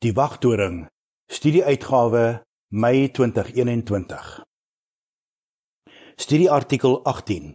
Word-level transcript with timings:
Die 0.00 0.14
Wagtoring, 0.14 0.86
studieuitgawe 1.26 2.44
Mei 2.70 3.08
2021. 3.08 4.44
Studieartikel 6.14 7.02
18. 7.02 7.48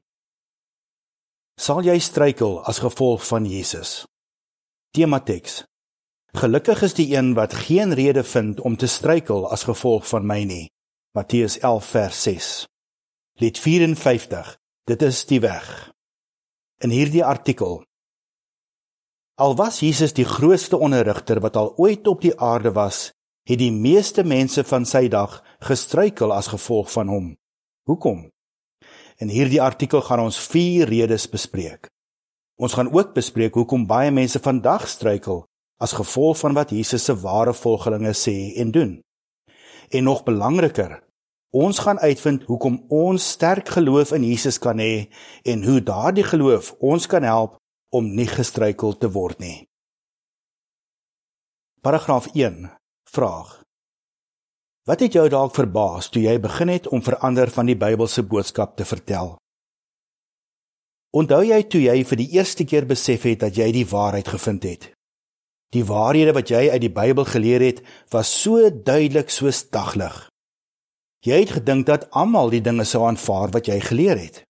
Sal 1.55 1.79
jy 1.87 1.95
struikel 2.03 2.57
as 2.67 2.81
gevolg 2.83 3.23
van 3.29 3.47
Jesus? 3.47 3.93
Temateks. 4.91 5.61
Gelukkig 6.35 6.83
is 6.83 6.97
die 6.99 7.07
een 7.15 7.31
wat 7.39 7.55
geen 7.55 7.95
rede 7.95 8.25
vind 8.27 8.59
om 8.59 8.75
te 8.75 8.91
struikel 8.91 9.47
as 9.47 9.63
gevolg 9.63 10.03
van 10.11 10.27
my 10.27 10.43
nie. 10.43 10.67
Matteus 11.15 11.55
11 11.63 11.89
vers 11.95 12.21
6. 12.27 12.51
Lied 13.39 13.59
54. 13.59 14.57
Dit 14.91 15.01
is 15.01 15.23
die 15.31 15.39
weg. 15.39 15.93
In 16.83 16.91
hierdie 16.91 17.23
artikel 17.23 17.85
Al 19.35 19.55
was 19.55 19.79
Jesus 19.79 20.13
die 20.13 20.25
grootste 20.29 20.77
onderrigter 20.77 21.39
wat 21.41 21.55
al 21.57 21.71
ooit 21.81 22.07
op 22.07 22.21
die 22.21 22.35
aarde 22.37 22.71
was, 22.71 23.09
het 23.49 23.57
die 23.57 23.71
meeste 23.73 24.21
mense 24.23 24.61
van 24.63 24.85
sy 24.85 25.07
dag 25.09 25.39
gestruikel 25.65 26.33
as 26.33 26.51
gevolg 26.53 26.91
van 26.93 27.09
hom. 27.09 27.31
Hoekom? 27.89 28.27
In 29.17 29.33
hierdie 29.33 29.61
artikel 29.61 30.03
gaan 30.05 30.21
ons 30.21 30.37
4 30.37 30.85
redes 30.85 31.25
bespreek. 31.29 31.89
Ons 32.61 32.77
gaan 32.77 32.91
ook 32.93 33.15
bespreek 33.17 33.57
hoekom 33.57 33.87
baie 33.89 34.11
mense 34.13 34.37
vandag 34.39 34.85
struikel 34.87 35.41
as 35.81 35.97
gevolg 35.97 36.37
van 36.37 36.53
wat 36.53 36.69
Jesus 36.69 37.09
se 37.09 37.17
ware 37.25 37.55
volgelinge 37.57 38.13
sê 38.13 38.53
en 38.61 38.69
doen. 38.71 38.93
En 39.89 40.05
nog 40.05 40.23
belangriker, 40.23 41.01
ons 41.49 41.81
gaan 41.81 41.99
uitvind 41.99 42.45
hoekom 42.45 42.83
ons 42.93 43.31
sterk 43.33 43.73
geloof 43.73 44.13
in 44.13 44.29
Jesus 44.29 44.61
kan 44.61 44.77
hê 44.77 45.09
en 45.41 45.65
hoe 45.65 45.81
daardie 45.81 46.23
geloof 46.23 46.75
ons 46.77 47.09
kan 47.09 47.25
help 47.25 47.57
om 47.93 48.09
nie 48.17 48.27
gestruikel 48.27 48.97
te 48.97 49.09
word 49.13 49.39
nie. 49.43 49.57
Paragraaf 51.83 52.31
1. 52.33 52.71
Vraag. 53.13 53.59
Wat 54.87 54.99
het 54.99 55.13
jou 55.15 55.27
dalk 55.31 55.53
verbaas 55.55 56.09
toe 56.11 56.23
jy 56.25 56.33
begin 56.43 56.71
het 56.73 56.89
om 56.91 57.03
verander 57.03 57.51
van 57.53 57.69
die 57.69 57.77
Bybelse 57.79 58.23
boodskap 58.27 58.75
te 58.79 58.87
vertel? 58.87 59.35
Onthou 61.13 61.43
jy 61.45 61.61
toe 61.69 61.83
jy 61.83 61.99
vir 62.09 62.19
die 62.23 62.29
eerste 62.39 62.65
keer 62.65 62.87
besef 62.89 63.27
het 63.29 63.43
dat 63.45 63.57
jy 63.59 63.69
die 63.75 63.85
waarheid 63.85 64.31
gevind 64.33 64.65
het? 64.65 64.89
Die 65.73 65.85
waarhede 65.85 66.33
wat 66.33 66.49
jy 66.49 66.65
uit 66.73 66.81
die 66.81 66.93
Bybel 66.93 67.27
geleer 67.29 67.61
het, 67.61 67.83
was 68.09 68.31
so 68.41 68.69
duidelik 68.69 69.29
soos 69.29 69.63
daglig. 69.69 70.15
Jy 71.23 71.39
het 71.45 71.53
gedink 71.59 71.85
dat 71.87 72.09
almal 72.11 72.51
die 72.51 72.63
dinge 72.65 72.85
sou 72.85 73.05
aanvaar 73.07 73.53
wat 73.53 73.69
jy 73.69 73.79
geleer 73.79 74.19
het. 74.19 74.41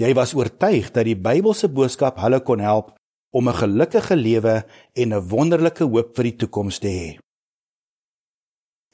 Jy 0.00 0.14
was 0.16 0.32
oortuig 0.32 0.88
dat 0.94 1.04
die 1.04 1.18
Bybelse 1.18 1.68
boodskap 1.68 2.20
hulle 2.22 2.40
kon 2.40 2.60
help 2.64 2.94
om 3.32 3.48
'n 3.48 3.60
gelukkige 3.60 4.16
lewe 4.16 4.64
en 4.94 5.12
'n 5.12 5.28
wonderlike 5.28 5.84
hoop 5.84 6.16
vir 6.16 6.24
die 6.24 6.36
toekoms 6.36 6.78
te 6.78 6.88
hê. 6.88 7.18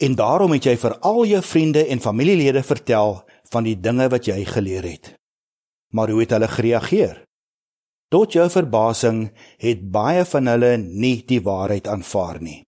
En 0.00 0.14
daarom 0.14 0.52
het 0.52 0.64
jy 0.64 0.76
vir 0.76 0.98
al 0.98 1.24
jou 1.26 1.42
vriende 1.42 1.86
en 1.86 2.00
familielede 2.00 2.62
vertel 2.62 3.24
van 3.50 3.64
die 3.64 3.80
dinge 3.80 4.08
wat 4.08 4.24
jy 4.24 4.44
geleer 4.44 4.82
het. 4.82 5.14
Maar 5.92 6.10
hoe 6.10 6.20
het 6.20 6.30
hulle 6.30 6.48
gereageer? 6.48 7.22
Tot 8.08 8.32
jou 8.32 8.50
verbasing 8.50 9.32
het 9.58 9.90
baie 9.90 10.24
van 10.24 10.46
hulle 10.46 10.76
nie 10.76 11.24
die 11.26 11.40
waarheid 11.40 11.88
aanvaar 11.88 12.40
nie. 12.40 12.62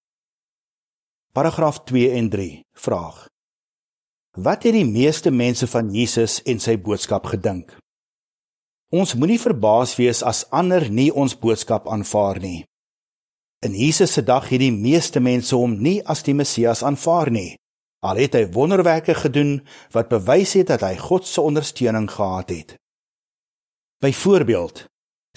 Paragraaf 1.32 1.84
2 1.84 2.10
en 2.10 2.28
3 2.30 2.60
vraag: 2.72 3.28
Wat 4.36 4.62
het 4.62 4.72
die 4.72 4.84
meeste 4.84 5.30
mense 5.30 5.66
van 5.66 5.90
Jesus 5.94 6.42
en 6.42 6.58
sy 6.58 6.76
boodskap 6.78 7.26
gedink? 7.26 7.78
Ons 8.90 9.14
moenie 9.14 9.38
verbaas 9.38 9.92
wees 9.94 10.24
as 10.26 10.42
ander 10.50 10.88
nie 10.90 11.12
ons 11.14 11.36
boodskap 11.38 11.86
aanvaar 11.86 12.40
nie. 12.42 12.64
In 13.62 13.74
Jesus 13.76 14.16
se 14.16 14.22
dag 14.26 14.48
het 14.50 14.58
die 14.58 14.72
meeste 14.74 15.20
mense 15.22 15.54
hom 15.54 15.76
nie 15.78 16.00
as 16.02 16.24
die 16.26 16.34
Messias 16.34 16.82
aanvaar 16.82 17.30
nie. 17.30 17.54
Al 18.02 18.18
het 18.18 18.34
hy 18.34 18.48
wonderwerke 18.50 19.14
gedoen 19.14 19.60
wat 19.94 20.10
bewys 20.10 20.56
het 20.58 20.72
dat 20.72 20.82
hy 20.82 20.96
God 20.98 21.28
se 21.28 21.38
ondersteuning 21.44 22.08
gehad 22.10 22.50
het. 22.50 22.74
Byvoorbeeld, 24.02 24.86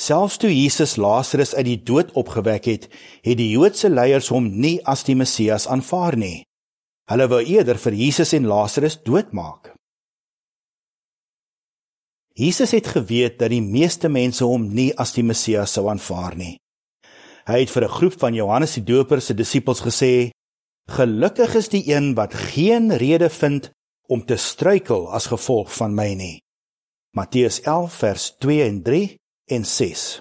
selfs 0.01 0.39
toe 0.41 0.49
Jesus 0.49 0.95
Lazarus 0.95 1.53
uit 1.53 1.67
die 1.67 1.81
dood 1.83 2.09
opgewek 2.17 2.65
het, 2.65 2.89
het 3.21 3.37
die 3.37 3.51
Joodse 3.51 3.91
leiers 3.91 4.31
hom 4.33 4.49
nie 4.49 4.79
as 4.81 5.03
die 5.05 5.19
Messias 5.19 5.67
aanvaar 5.67 6.17
nie. 6.17 6.41
Hulle 7.11 7.29
wou 7.29 7.43
eerder 7.43 7.77
vir 7.77 7.99
Jesus 8.01 8.33
en 8.33 8.47
Lazarus 8.49 8.97
doodmaak. 9.03 9.75
Jesus 12.33 12.71
het 12.71 12.87
geweet 12.87 13.37
dat 13.39 13.51
die 13.53 13.61
meeste 13.61 14.09
mense 14.09 14.45
hom 14.45 14.65
nie 14.73 14.89
as 14.97 15.13
die 15.13 15.23
Messias 15.23 15.75
sou 15.77 15.85
aanvaar 15.91 16.33
nie. 16.35 16.57
Hy 17.45 17.59
het 17.61 17.69
vir 17.69 17.83
'n 17.85 17.95
groep 17.97 18.15
van 18.19 18.33
Johannes 18.33 18.73
die 18.73 18.83
Doper 18.83 19.21
se 19.21 19.33
disippels 19.33 19.81
gesê: 19.81 20.31
"Gelukkig 20.89 21.55
is 21.55 21.69
die 21.69 21.93
een 21.93 22.15
wat 22.15 22.33
geen 22.33 22.97
rede 22.97 23.29
vind 23.29 23.71
om 24.07 24.25
te 24.25 24.37
struikel 24.37 25.11
as 25.11 25.27
gevolg 25.27 25.73
van 25.73 25.93
my 25.93 26.13
nie." 26.13 26.41
Matteus 27.11 27.61
11 27.61 27.93
vers 27.93 28.35
2 28.39 28.63
en 28.63 28.81
3 28.83 29.15
en 29.45 29.65
6. 29.65 30.19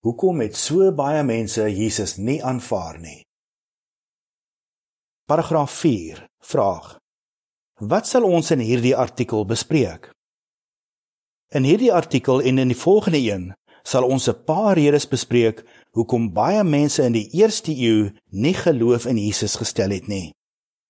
Hoekom 0.00 0.40
het 0.40 0.56
so 0.56 0.92
baie 0.92 1.22
mense 1.22 1.62
Jesus 1.76 2.16
nie 2.16 2.44
aanvaar 2.44 2.98
nie? 2.98 3.24
Paragraaf 5.26 5.70
4 5.70 6.26
vraag 6.40 6.96
Wat 7.76 8.06
sal 8.08 8.24
ons 8.24 8.48
in 8.54 8.62
hierdie 8.64 8.94
artikel 8.96 9.42
bespreek? 9.44 10.06
In 11.52 11.66
hierdie 11.68 11.92
artikel 11.92 12.40
en 12.40 12.56
in 12.58 12.70
die 12.72 12.78
volgende 12.78 13.20
een 13.20 13.52
sal 13.84 14.08
ons 14.08 14.28
'n 14.28 14.44
paar 14.48 14.78
redes 14.80 15.04
bespreek 15.04 15.60
hoekom 15.92 16.32
baie 16.32 16.64
mense 16.64 17.02
in 17.02 17.12
die 17.12 17.28
eerste 17.36 17.76
eeu 17.76 18.12
nie 18.32 18.54
geloof 18.54 19.04
in 19.04 19.18
Jesus 19.18 19.56
gestel 19.56 19.90
het 19.90 20.08
nie. 20.08 20.32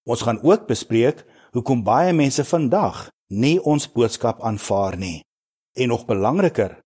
Ons 0.07 0.23
gaan 0.23 0.39
ook 0.43 0.67
bespreek 0.67 1.27
hoekom 1.51 1.83
baie 1.83 2.13
mense 2.13 2.45
vandag 2.45 3.11
nie 3.31 3.59
ons 3.65 3.93
boodskap 3.93 4.41
aanvaar 4.43 4.97
nie. 4.97 5.25
En 5.75 5.89
nog 5.89 6.07
belangriker, 6.07 6.81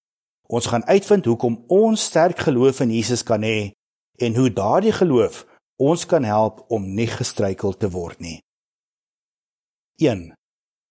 ons 0.49 0.67
gaan 0.67 0.85
uitvind 0.85 1.25
hoekom 1.25 1.65
ons 1.69 2.05
sterk 2.05 2.39
geloof 2.39 2.81
in 2.81 2.91
Jesus 2.91 3.23
kan 3.23 3.43
hê 3.43 3.73
en 4.19 4.35
hoe 4.35 4.53
daardie 4.53 4.93
geloof 4.93 5.47
ons 5.77 6.07
kan 6.07 6.25
help 6.25 6.65
om 6.69 6.95
nie 6.95 7.07
gestruikel 7.07 7.77
te 7.77 7.91
word 7.91 8.21
nie. 8.21 8.41
1. 10.01 10.33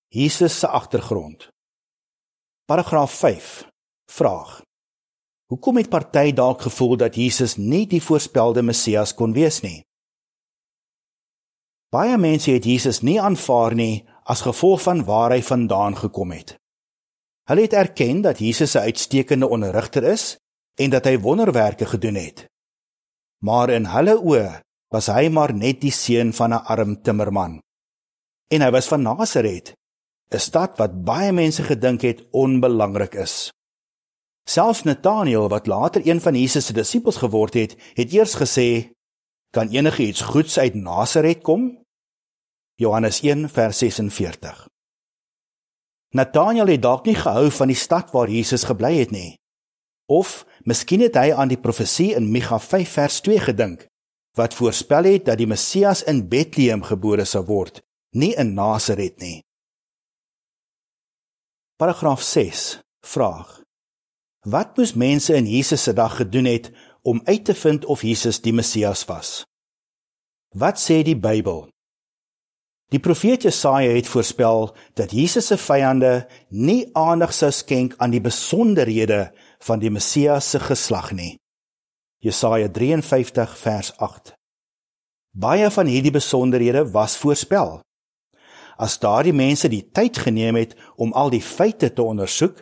Jesus 0.08 0.60
se 0.60 0.68
agtergrond. 0.68 1.48
Paragraaf 2.66 3.12
5. 3.12 3.68
Vraag. 4.12 4.62
Hoekom 5.46 5.78
het 5.78 5.90
party 5.90 6.34
dalk 6.34 6.62
gevoel 6.62 6.98
dat 6.98 7.16
Jesus 7.16 7.56
nie 7.56 7.88
die 7.88 8.04
voorspelde 8.04 8.62
Messias 8.62 9.14
kon 9.14 9.34
wees 9.34 9.64
nie? 9.66 9.82
Baie 11.90 12.18
mense 12.22 12.52
het 12.54 12.68
Jesus 12.70 13.02
nie 13.02 13.18
aanvaar 13.22 13.74
nie 13.74 14.06
as 14.30 14.44
gevolg 14.46 14.84
van 14.86 15.02
waar 15.08 15.34
hy 15.34 15.42
vandaan 15.42 15.98
gekom 15.98 16.36
het. 16.38 16.54
Hulle 17.50 17.66
het 17.66 17.74
erken 17.74 18.22
dat 18.22 18.40
Jesus 18.40 18.76
'n 18.76 18.86
uitstekende 18.94 19.50
onderrigter 19.50 20.04
is 20.04 20.38
en 20.78 20.90
dat 20.90 21.06
hy 21.06 21.18
wonderwerke 21.18 21.86
gedoen 21.86 22.16
het. 22.16 22.46
Maar 23.42 23.70
in 23.70 23.86
hulle 23.86 24.22
oë 24.22 24.62
was 24.94 25.08
hy 25.08 25.30
maar 25.30 25.54
net 25.54 25.82
die 25.82 25.92
seun 25.92 26.34
van 26.34 26.54
'n 26.54 26.66
arm 26.66 27.02
timmerman 27.02 27.60
en 28.50 28.66
hy 28.66 28.70
was 28.74 28.90
van 28.90 29.06
Nasaret, 29.06 29.74
'n 30.34 30.40
stad 30.40 30.78
wat 30.78 31.04
baie 31.06 31.32
mense 31.32 31.64
gedink 31.64 32.02
het 32.02 32.26
onbelangrik 32.32 33.14
is. 33.14 33.52
Selfs 34.50 34.84
Nathanael 34.84 35.50
wat 35.50 35.68
later 35.68 36.02
een 36.08 36.22
van 36.22 36.36
Jesus 36.36 36.66
se 36.66 36.74
disippels 36.74 37.18
geword 37.18 37.54
het, 37.54 37.76
het 37.94 38.14
eers 38.14 38.34
gesê: 38.36 38.90
"Kan 39.54 39.70
enige 39.70 40.04
iets 40.04 40.22
goeds 40.22 40.58
uit 40.58 40.74
Nasaret 40.74 41.44
kom?" 41.44 41.84
Johannes 42.76 43.22
1 43.22 43.50
vers 43.50 43.78
46. 43.78 44.68
Nathanael 46.10 46.68
het 46.68 46.82
dalk 46.82 47.06
nie 47.06 47.16
gehou 47.16 47.52
van 47.52 47.68
die 47.68 47.76
stad 47.76 48.12
waar 48.12 48.30
Jesus 48.30 48.64
gebly 48.64 48.98
het 48.98 49.12
nie. 49.12 49.38
Of 50.06 50.46
miskien 50.64 51.02
het 51.02 51.16
hy 51.16 51.34
aan 51.34 51.48
die 51.48 51.60
profesie 51.60 52.16
in 52.16 52.32
Micha 52.32 52.60
5 52.60 52.90
vers 52.90 53.22
2 53.22 53.40
gedink 53.40 53.86
wat 54.38 54.54
voorspel 54.54 55.04
het 55.04 55.26
dat 55.26 55.38
die 55.38 55.48
Messias 55.48 56.04
in 56.04 56.28
Bethlehem 56.30 56.84
gebore 56.84 57.26
sou 57.26 57.46
word 57.46 57.82
nie 58.16 58.34
in 58.36 58.54
Nasaret 58.54 59.20
nie. 59.20 59.44
Paragraaf 61.78 62.22
6 62.22 62.80
vraag: 63.06 63.62
Wat 64.46 64.78
moes 64.78 64.94
mense 64.94 65.36
in 65.36 65.46
Jesus 65.46 65.84
se 65.84 65.94
dag 65.94 66.16
gedoen 66.16 66.46
het 66.46 66.72
om 67.02 67.22
uit 67.24 67.46
te 67.46 67.54
vind 67.54 67.86
of 67.86 68.02
Jesus 68.02 68.42
die 68.42 68.54
Messias 68.54 69.06
was? 69.06 69.44
Wat 70.56 70.80
sê 70.80 71.04
die 71.04 71.18
Bybel? 71.18 71.70
Die 72.90 73.00
profeet 73.00 73.46
Jesaja 73.46 73.92
het 73.94 74.08
voorspel 74.10 74.72
dat 74.98 75.12
Jesus 75.12 75.48
se 75.48 75.58
vyande 75.58 76.28
nie 76.50 76.90
aandag 76.98 77.34
sou 77.34 77.52
skenk 77.54 77.94
aan 78.02 78.10
die 78.10 78.22
besonderhede 78.22 79.30
van 79.62 79.80
die 79.80 79.92
Messias 79.94 80.50
se 80.50 80.60
geslag 80.60 81.12
nie. 81.12 81.38
Jesaja 82.20 82.68
53 82.68 83.58
vers 83.58 83.94
8. 83.98 84.34
Baie 85.32 85.70
van 85.72 85.86
hierdie 85.86 86.12
besonderhede 86.12 86.92
was 86.92 87.18
voorspel. 87.18 87.80
As 88.80 88.96
daardie 89.00 89.36
mense 89.36 89.68
die 89.68 89.84
tyd 89.92 90.18
geneem 90.24 90.56
het 90.56 90.76
om 90.96 91.12
al 91.12 91.32
die 91.34 91.44
feite 91.44 91.90
te 91.92 92.04
ondersoek, 92.04 92.62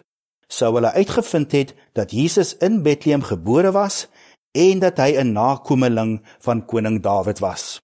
sou 0.50 0.72
hulle 0.74 0.92
uitgevind 0.96 1.52
het 1.54 1.74
dat 1.94 2.12
Jesus 2.16 2.56
in 2.64 2.82
Bethlehem 2.82 3.22
gebore 3.22 3.72
was 3.76 4.08
en 4.58 4.80
dat 4.80 4.98
hy 4.98 5.14
'n 5.20 5.34
nakomeling 5.34 6.22
van 6.40 6.66
koning 6.66 7.04
Dawid 7.04 7.40
was. 7.40 7.80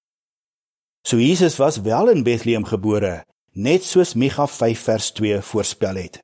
So 1.06 1.16
Jesus 1.16 1.56
was 1.56 1.80
wel 1.80 2.08
in 2.08 2.22
Bethlehem 2.22 2.64
gebore, 2.64 3.24
net 3.52 3.84
soos 3.84 4.14
Micha 4.14 4.46
5 4.46 4.80
vers 4.80 5.10
2 5.10 5.40
voorspel 5.40 5.94
het. 5.94 6.18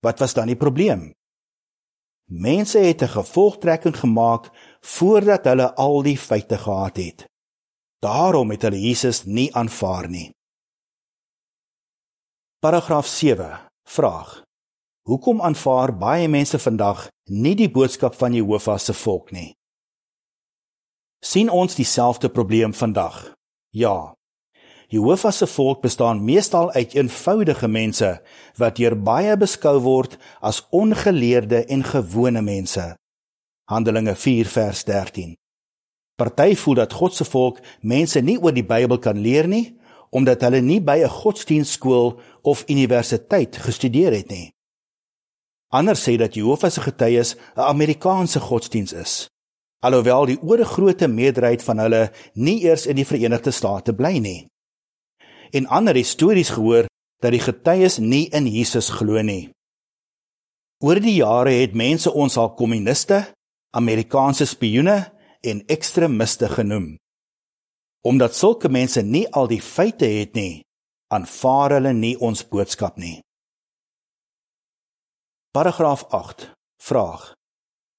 Wat 0.00 0.18
was 0.18 0.34
dan 0.34 0.46
die 0.46 0.56
probleem? 0.56 1.12
Mense 2.28 2.78
het 2.78 3.02
'n 3.02 3.08
gevolgtrekking 3.08 3.96
gemaak 3.96 4.50
voordat 4.80 5.44
hulle 5.44 5.74
al 5.74 6.02
die 6.02 6.18
feite 6.18 6.58
gehad 6.58 6.96
het. 6.96 7.26
Daarom 7.98 8.50
het 8.50 8.62
hulle 8.62 8.80
Jesus 8.80 9.24
nie 9.24 9.54
aanvaar 9.54 10.08
nie. 10.08 10.30
Paragraaf 12.62 13.06
7. 13.06 13.58
Vraag: 13.88 14.42
Hoekom 15.08 15.40
aanvaar 15.40 15.90
baie 15.98 16.28
mense 16.28 16.58
vandag 16.62 17.08
nie 17.26 17.56
die 17.58 17.66
boodskap 17.66 18.14
van 18.14 18.36
Jehovah 18.38 18.78
se 18.78 18.94
volk 18.94 19.32
nie? 19.34 19.48
sien 21.18 21.50
ons 21.50 21.74
dieselfde 21.74 22.30
probleem 22.30 22.74
vandag? 22.74 23.32
Ja. 23.74 24.14
Jehovah 24.86 25.32
se 25.32 25.46
volk 25.46 25.82
bestaan 25.82 26.22
meestal 26.24 26.70
uit 26.70 26.94
eenvoudige 26.94 27.68
mense 27.68 28.12
wat 28.62 28.78
deur 28.78 28.94
baie 29.10 29.36
beskou 29.36 29.80
word 29.80 30.14
as 30.40 30.62
ongeleerde 30.70 31.64
en 31.66 31.82
gewone 31.82 32.46
mense. 32.46 32.94
Handelinge 33.70 34.14
4 34.14 34.46
vers 34.46 34.84
13. 34.84 35.34
Party 36.14 36.54
voel 36.54 36.74
dat 36.84 36.92
God 36.92 37.14
se 37.14 37.24
volk 37.24 37.58
mense 37.80 38.20
nie 38.20 38.38
oor 38.38 38.54
die 38.54 38.68
Bybel 38.74 39.02
kan 39.02 39.18
leer 39.18 39.50
nie 39.50 39.81
omdat 40.12 40.44
hulle 40.44 40.60
nie 40.60 40.80
by 40.80 41.02
'n 41.02 41.08
godsdienstskool 41.08 42.20
of 42.42 42.64
universiteit 42.68 43.56
gestudeer 43.56 44.12
het 44.12 44.28
nie. 44.28 44.52
Ander 45.68 45.96
sê 45.96 46.16
dat 46.16 46.34
Jehovah 46.34 46.70
se 46.70 46.80
getuies 46.80 47.36
'n 47.56 47.60
Amerikaanse 47.60 48.40
godsdiens 48.40 48.92
is 48.92 49.32
alhoewel 49.82 50.28
die 50.30 50.38
oorgrootste 50.38 51.08
meerderheid 51.10 51.62
van 51.66 51.82
hulle 51.82 52.02
nie 52.38 52.60
eers 52.64 52.86
in 52.86 52.98
die 53.00 53.06
Verenigde 53.06 53.52
State 53.54 53.94
bly 53.98 54.14
nie. 54.22 54.40
En 55.52 55.66
ander 55.66 55.98
histories 55.98 56.52
gehoor 56.54 56.88
dat 57.22 57.34
die 57.34 57.42
getuies 57.42 57.98
nie 57.98 58.28
in 58.34 58.46
Jesus 58.50 58.90
glo 58.94 59.20
nie. 59.22 59.50
Oor 60.82 60.98
die 61.02 61.18
jare 61.18 61.54
het 61.60 61.74
mense 61.78 62.10
ons 62.10 62.38
al 62.38 62.54
kommuniste, 62.58 63.24
Amerikaanse 63.74 64.46
spioene 64.46 64.96
en 65.42 65.62
ekstremiste 65.70 66.48
genoem. 66.50 66.96
Omdat 68.02 68.34
sulke 68.34 68.68
mense 68.68 69.02
nie 69.02 69.28
al 69.30 69.46
die 69.46 69.60
feite 69.62 70.08
het 70.10 70.34
nie, 70.34 70.64
aanvaar 71.14 71.76
hulle 71.76 71.92
nie 71.94 72.16
ons 72.18 72.42
boodskap 72.42 72.96
nie. 72.98 73.20
Paragraaf 75.54 76.02
8. 76.10 76.48
Vraag: 76.82 77.32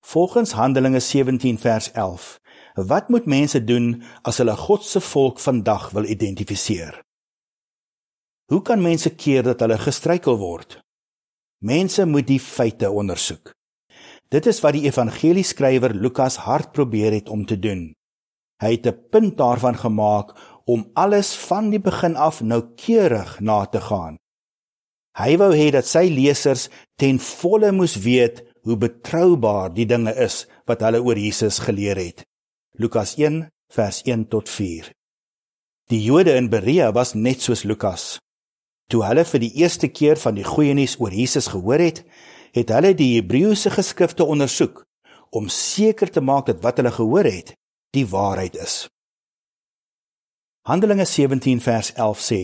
Volgens 0.03 0.51
Handelinge 0.51 0.99
17 0.99 1.59
vers 1.59 1.91
11, 1.91 2.39
wat 2.75 3.09
moet 3.09 3.25
mense 3.25 3.63
doen 3.63 4.03
as 4.27 4.41
hulle 4.43 4.57
God 4.57 4.83
se 4.83 4.99
volk 4.99 5.39
vandag 5.39 5.89
wil 5.95 6.03
identifiseer? 6.03 6.99
Hoe 8.51 8.61
kan 8.61 8.81
mense 8.81 9.15
keer 9.15 9.43
dat 9.43 9.63
hulle 9.63 9.79
gestruikel 9.79 10.35
word? 10.37 10.81
Mense 11.63 12.05
moet 12.05 12.27
die 12.27 12.41
feite 12.43 12.91
ondersoek. 12.91 13.53
Dit 14.27 14.51
is 14.51 14.59
wat 14.59 14.75
die 14.75 14.87
evangelieskrywer 14.89 15.95
Lukas 15.95 16.41
hard 16.43 16.73
probeer 16.75 17.15
het 17.15 17.29
om 17.29 17.45
te 17.45 17.55
doen. 17.59 17.93
Hy 18.63 18.77
het 18.77 18.87
'n 18.87 18.99
punt 19.11 19.37
daarvan 19.37 19.77
gemaak 19.77 20.31
om 20.65 20.89
alles 20.93 21.35
van 21.35 21.69
die 21.69 21.79
begin 21.79 22.15
af 22.15 22.41
noukeurig 22.41 23.39
na 23.39 23.65
te 23.65 23.81
gaan. 23.81 24.17
Hy 25.13 25.37
wou 25.37 25.51
hê 25.53 25.69
dat 25.71 25.85
sy 25.85 26.07
lesers 26.09 26.69
ten 26.95 27.19
volle 27.19 27.71
moes 27.71 27.95
weet 27.95 28.41
hoe 28.63 28.77
betroubaar 28.77 29.73
die 29.73 29.85
dinge 29.85 30.13
is 30.15 30.47
wat 30.65 30.81
hulle 30.81 31.03
oor 31.03 31.19
Jesus 31.19 31.59
geleer 31.59 31.99
het. 31.99 32.23
Lukas 32.79 33.15
1 33.15 33.49
vers 33.69 34.01
1 34.03 34.27
tot 34.27 34.49
4. 34.49 34.91
Die 35.91 36.01
Jode 36.03 36.33
in 36.33 36.49
Berea 36.49 36.91
was 36.91 37.13
net 37.13 37.41
soos 37.41 37.63
Lukas. 37.63 38.17
Toe 38.89 39.03
hulle 39.03 39.25
vir 39.25 39.39
die 39.39 39.53
eerste 39.61 39.87
keer 39.87 40.17
van 40.17 40.35
die 40.35 40.47
goeie 40.47 40.73
nuus 40.73 40.95
oor 40.99 41.13
Jesus 41.13 41.47
gehoor 41.51 41.79
het, 41.83 42.03
het 42.53 42.69
hulle 42.69 42.93
die 42.95 43.15
Hebreëse 43.17 43.69
geskrifte 43.73 44.25
ondersoek 44.25 44.83
om 45.29 45.49
seker 45.49 46.09
te 46.09 46.21
maak 46.21 46.45
dat 46.45 46.61
wat 46.63 46.79
hulle 46.79 46.93
gehoor 46.93 47.29
het, 47.29 47.53
die 47.93 48.07
waarheid 48.09 48.57
is. 48.57 48.87
Handelinge 50.67 51.05
17 51.05 51.61
vers 51.61 51.93
11 51.93 52.25
sê: 52.29 52.41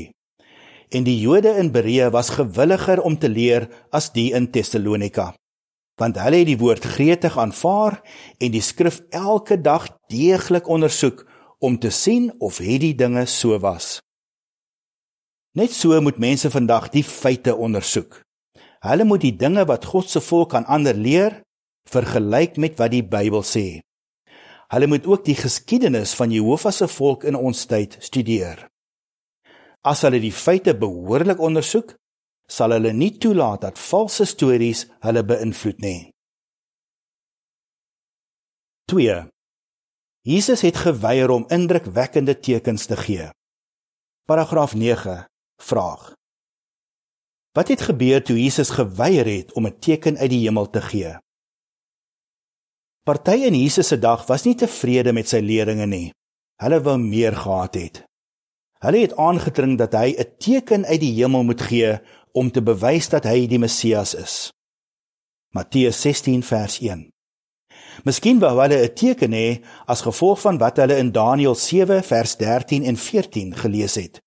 En 0.90 1.04
die 1.04 1.19
Jode 1.19 1.57
in 1.57 1.72
Berea 1.72 2.10
was 2.12 2.30
gewilliger 2.38 3.01
om 3.01 3.19
te 3.19 3.30
leer 3.30 3.69
as 3.92 4.12
die 4.13 4.31
in 4.34 4.51
Tessalonika 4.51 5.34
want 6.00 6.19
hulle 6.24 6.42
het 6.42 6.48
die 6.48 6.60
woord 6.60 6.86
gretig 6.96 7.36
aanvaar 7.40 8.00
en 8.40 8.54
die 8.54 8.63
skrif 8.63 9.01
elke 9.16 9.60
dag 9.62 9.90
deeglik 10.12 10.69
ondersoek 10.72 11.25
om 11.60 11.75
te 11.80 11.92
sien 11.92 12.30
of 12.40 12.62
hierdie 12.63 12.96
dinge 12.96 13.25
so 13.28 13.57
was. 13.60 14.00
Net 15.60 15.74
so 15.75 16.00
moet 16.01 16.22
mense 16.22 16.50
vandag 16.54 16.88
die 16.94 17.04
feite 17.04 17.56
ondersoek. 17.56 18.22
Hulle 18.86 19.04
moet 19.04 19.25
die 19.25 19.36
dinge 19.36 19.66
wat 19.68 19.90
God 19.92 20.07
se 20.07 20.22
volk 20.24 20.56
aan 20.56 20.69
ander 20.72 20.96
leer 20.96 21.42
vergelyk 21.90 22.56
met 22.56 22.78
wat 22.80 22.94
die 22.94 23.04
Bybel 23.04 23.44
sê. 23.44 23.81
Hulle 24.69 24.88
moet 24.88 25.06
ook 25.06 25.24
die 25.25 25.36
geskiedenis 25.36 26.13
van 26.13 26.31
Jehovah 26.31 26.71
se 26.71 26.88
volk 26.88 27.24
in 27.24 27.36
ons 27.36 27.66
tyd 27.66 27.95
studeer. 28.06 28.68
As 29.81 30.04
hulle 30.06 30.19
die 30.21 30.33
feite 30.36 30.75
behoorlik 30.77 31.39
ondersoek, 31.42 31.95
sal 32.50 32.75
hulle 32.75 32.92
nie 32.94 33.16
toelaat 33.18 33.63
dat 33.66 33.81
valse 33.81 34.25
stories 34.30 34.86
hulle 35.06 35.24
beïnvloed 35.25 35.81
nie. 35.81 36.01
2. 38.89 39.18
Jesus 40.25 40.62
het 40.66 40.77
geweier 40.77 41.30
om 41.30 41.45
indrukwekkende 41.50 42.36
tekens 42.39 42.86
te 42.89 42.98
gee. 42.98 43.30
Paragraaf 44.30 44.75
9 44.75 45.25
vraag: 45.62 46.13
Wat 47.57 47.68
het 47.68 47.81
gebeur 47.81 48.24
toe 48.24 48.38
Jesus 48.38 48.69
geweier 48.69 49.25
het 49.25 49.54
om 49.54 49.65
'n 49.65 49.80
teken 49.80 50.18
uit 50.18 50.30
die 50.30 50.44
hemel 50.45 50.69
te 50.69 50.81
gee? 50.81 51.18
Party 53.10 53.48
in 53.48 53.56
Jesus 53.56 53.88
se 53.88 53.98
dag 53.98 54.28
was 54.28 54.44
nie 54.46 54.54
tevrede 54.54 55.10
met 55.18 55.32
sy 55.32 55.40
leringe 55.42 55.88
nie. 55.90 56.12
Hulle 56.62 56.78
wou 56.86 56.94
meer 57.02 57.34
gehad 57.34 57.78
het. 57.80 57.96
Hulle 58.86 59.02
het 59.02 59.16
aangedring 59.18 59.80
dat 59.82 59.96
hy 59.98 60.14
'n 60.14 60.30
teken 60.38 60.86
uit 60.86 61.02
die 61.02 61.16
hemel 61.18 61.44
moet 61.44 61.62
gee 61.62 61.98
om 62.34 62.52
te 62.52 62.62
bewys 62.62 63.10
dat 63.10 63.26
hy 63.26 63.48
die 63.48 63.58
Messias 63.58 64.14
is. 64.14 64.52
Matteus 65.56 66.02
16 66.02 66.44
vers 66.44 66.78
1. 66.80 67.10
Miskien 68.06 68.40
wou 68.40 68.54
hulle 68.62 68.78
'n 68.78 68.94
teken 68.94 69.34
hê 69.34 69.66
as 69.88 70.06
gevolg 70.06 70.42
van 70.42 70.58
wat 70.58 70.78
hulle 70.78 70.98
in 70.98 71.12
Daniël 71.12 71.56
7 71.56 72.04
vers 72.04 72.38
13 72.38 72.84
en 72.84 72.96
14 72.96 73.56
gelees 73.56 73.96
het. 73.96 74.22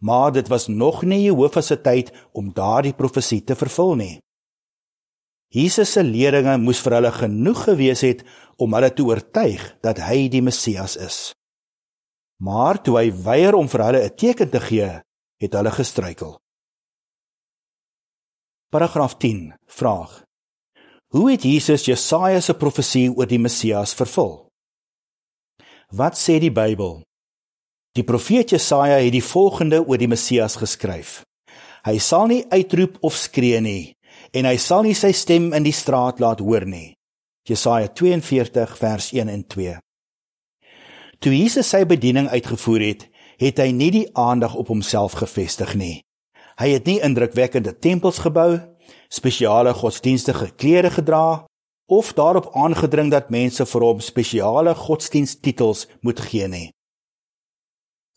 Maar 0.00 0.32
dit 0.32 0.48
was 0.48 0.66
nog 0.66 1.02
nie 1.02 1.22
Jehovah 1.22 1.62
se 1.62 1.80
tyd 1.80 2.10
om 2.32 2.52
daardie 2.52 2.94
profesie 2.94 3.44
te 3.44 3.54
vervul 3.54 3.94
nie. 3.94 4.18
Jesus 5.54 5.92
se 5.94 6.02
leringe 6.02 6.56
moes 6.58 6.80
vir 6.82 6.98
hulle 6.98 7.12
genoeg 7.14 7.62
gewees 7.68 8.02
het 8.02 8.24
om 8.58 8.74
hulle 8.74 8.90
te 8.90 9.04
oortuig 9.06 9.62
dat 9.84 10.00
hy 10.02 10.26
die 10.32 10.42
Messias 10.42 10.96
is. 10.98 11.18
Maar 12.42 12.80
toe 12.82 12.98
hy 12.98 13.10
weier 13.24 13.54
om 13.54 13.68
vir 13.68 13.84
hulle 13.84 14.02
'n 14.04 14.16
teken 14.16 14.50
te 14.50 14.60
gee, 14.60 14.90
het 15.40 15.52
hulle 15.52 15.70
gestruikel. 15.70 16.38
Paragraaf 18.70 19.16
10 19.16 19.54
vraag: 19.66 20.24
Hoe 21.14 21.30
het 21.30 21.42
Jesus 21.42 21.84
Jesaja 21.84 22.40
se 22.40 22.54
profesie 22.54 23.10
oor 23.10 23.26
die 23.26 23.38
Messias 23.38 23.94
vervul? 23.94 24.48
Wat 25.88 26.18
sê 26.18 26.38
die 26.40 26.52
Bybel? 26.52 27.02
Die 27.92 28.04
profeet 28.04 28.50
Jesaja 28.50 28.98
het 28.98 29.12
die 29.12 29.22
volgende 29.22 29.86
oor 29.86 29.98
die 29.98 30.08
Messias 30.08 30.56
geskryf: 30.56 31.24
Hy 31.84 31.98
sal 31.98 32.26
nie 32.26 32.44
uitroep 32.50 32.98
of 33.00 33.14
skree 33.14 33.60
nie 33.60 33.95
en 34.32 34.48
hy 34.48 34.56
sal 34.56 34.86
nie 34.86 34.94
sy 34.94 35.12
stem 35.12 35.52
in 35.56 35.66
die 35.66 35.74
straat 35.74 36.20
laat 36.20 36.40
hoor 36.40 36.66
nie. 36.66 36.94
Jesaja 37.46 37.88
42 37.88 38.76
vers 38.78 39.12
1 39.12 39.28
en 39.30 39.44
2. 39.46 39.76
Toe 41.22 41.32
Jesus 41.32 41.68
sy 41.70 41.84
bediening 41.86 42.28
uitgevoer 42.28 42.82
het, 42.82 43.06
het 43.38 43.60
hy 43.62 43.70
nie 43.72 43.90
die 43.92 44.06
aandag 44.18 44.56
op 44.58 44.72
homself 44.72 45.16
gefestig 45.20 45.74
nie. 45.78 46.02
Hy 46.56 46.72
het 46.72 46.88
nie 46.88 47.00
indrukwekkende 47.04 47.76
tempels 47.78 48.18
gebou, 48.24 48.58
spesiale 49.12 49.74
godsdienstige 49.76 50.50
klere 50.56 50.90
gedra 50.90 51.46
of 51.86 52.12
daarop 52.16 52.48
aangedring 52.56 53.12
dat 53.12 53.30
mense 53.30 53.66
vir 53.68 53.84
hom 53.86 54.00
spesiale 54.02 54.74
godsdiensttitels 54.74 55.86
moet 56.02 56.20
gee 56.20 56.48
nie. 56.48 56.70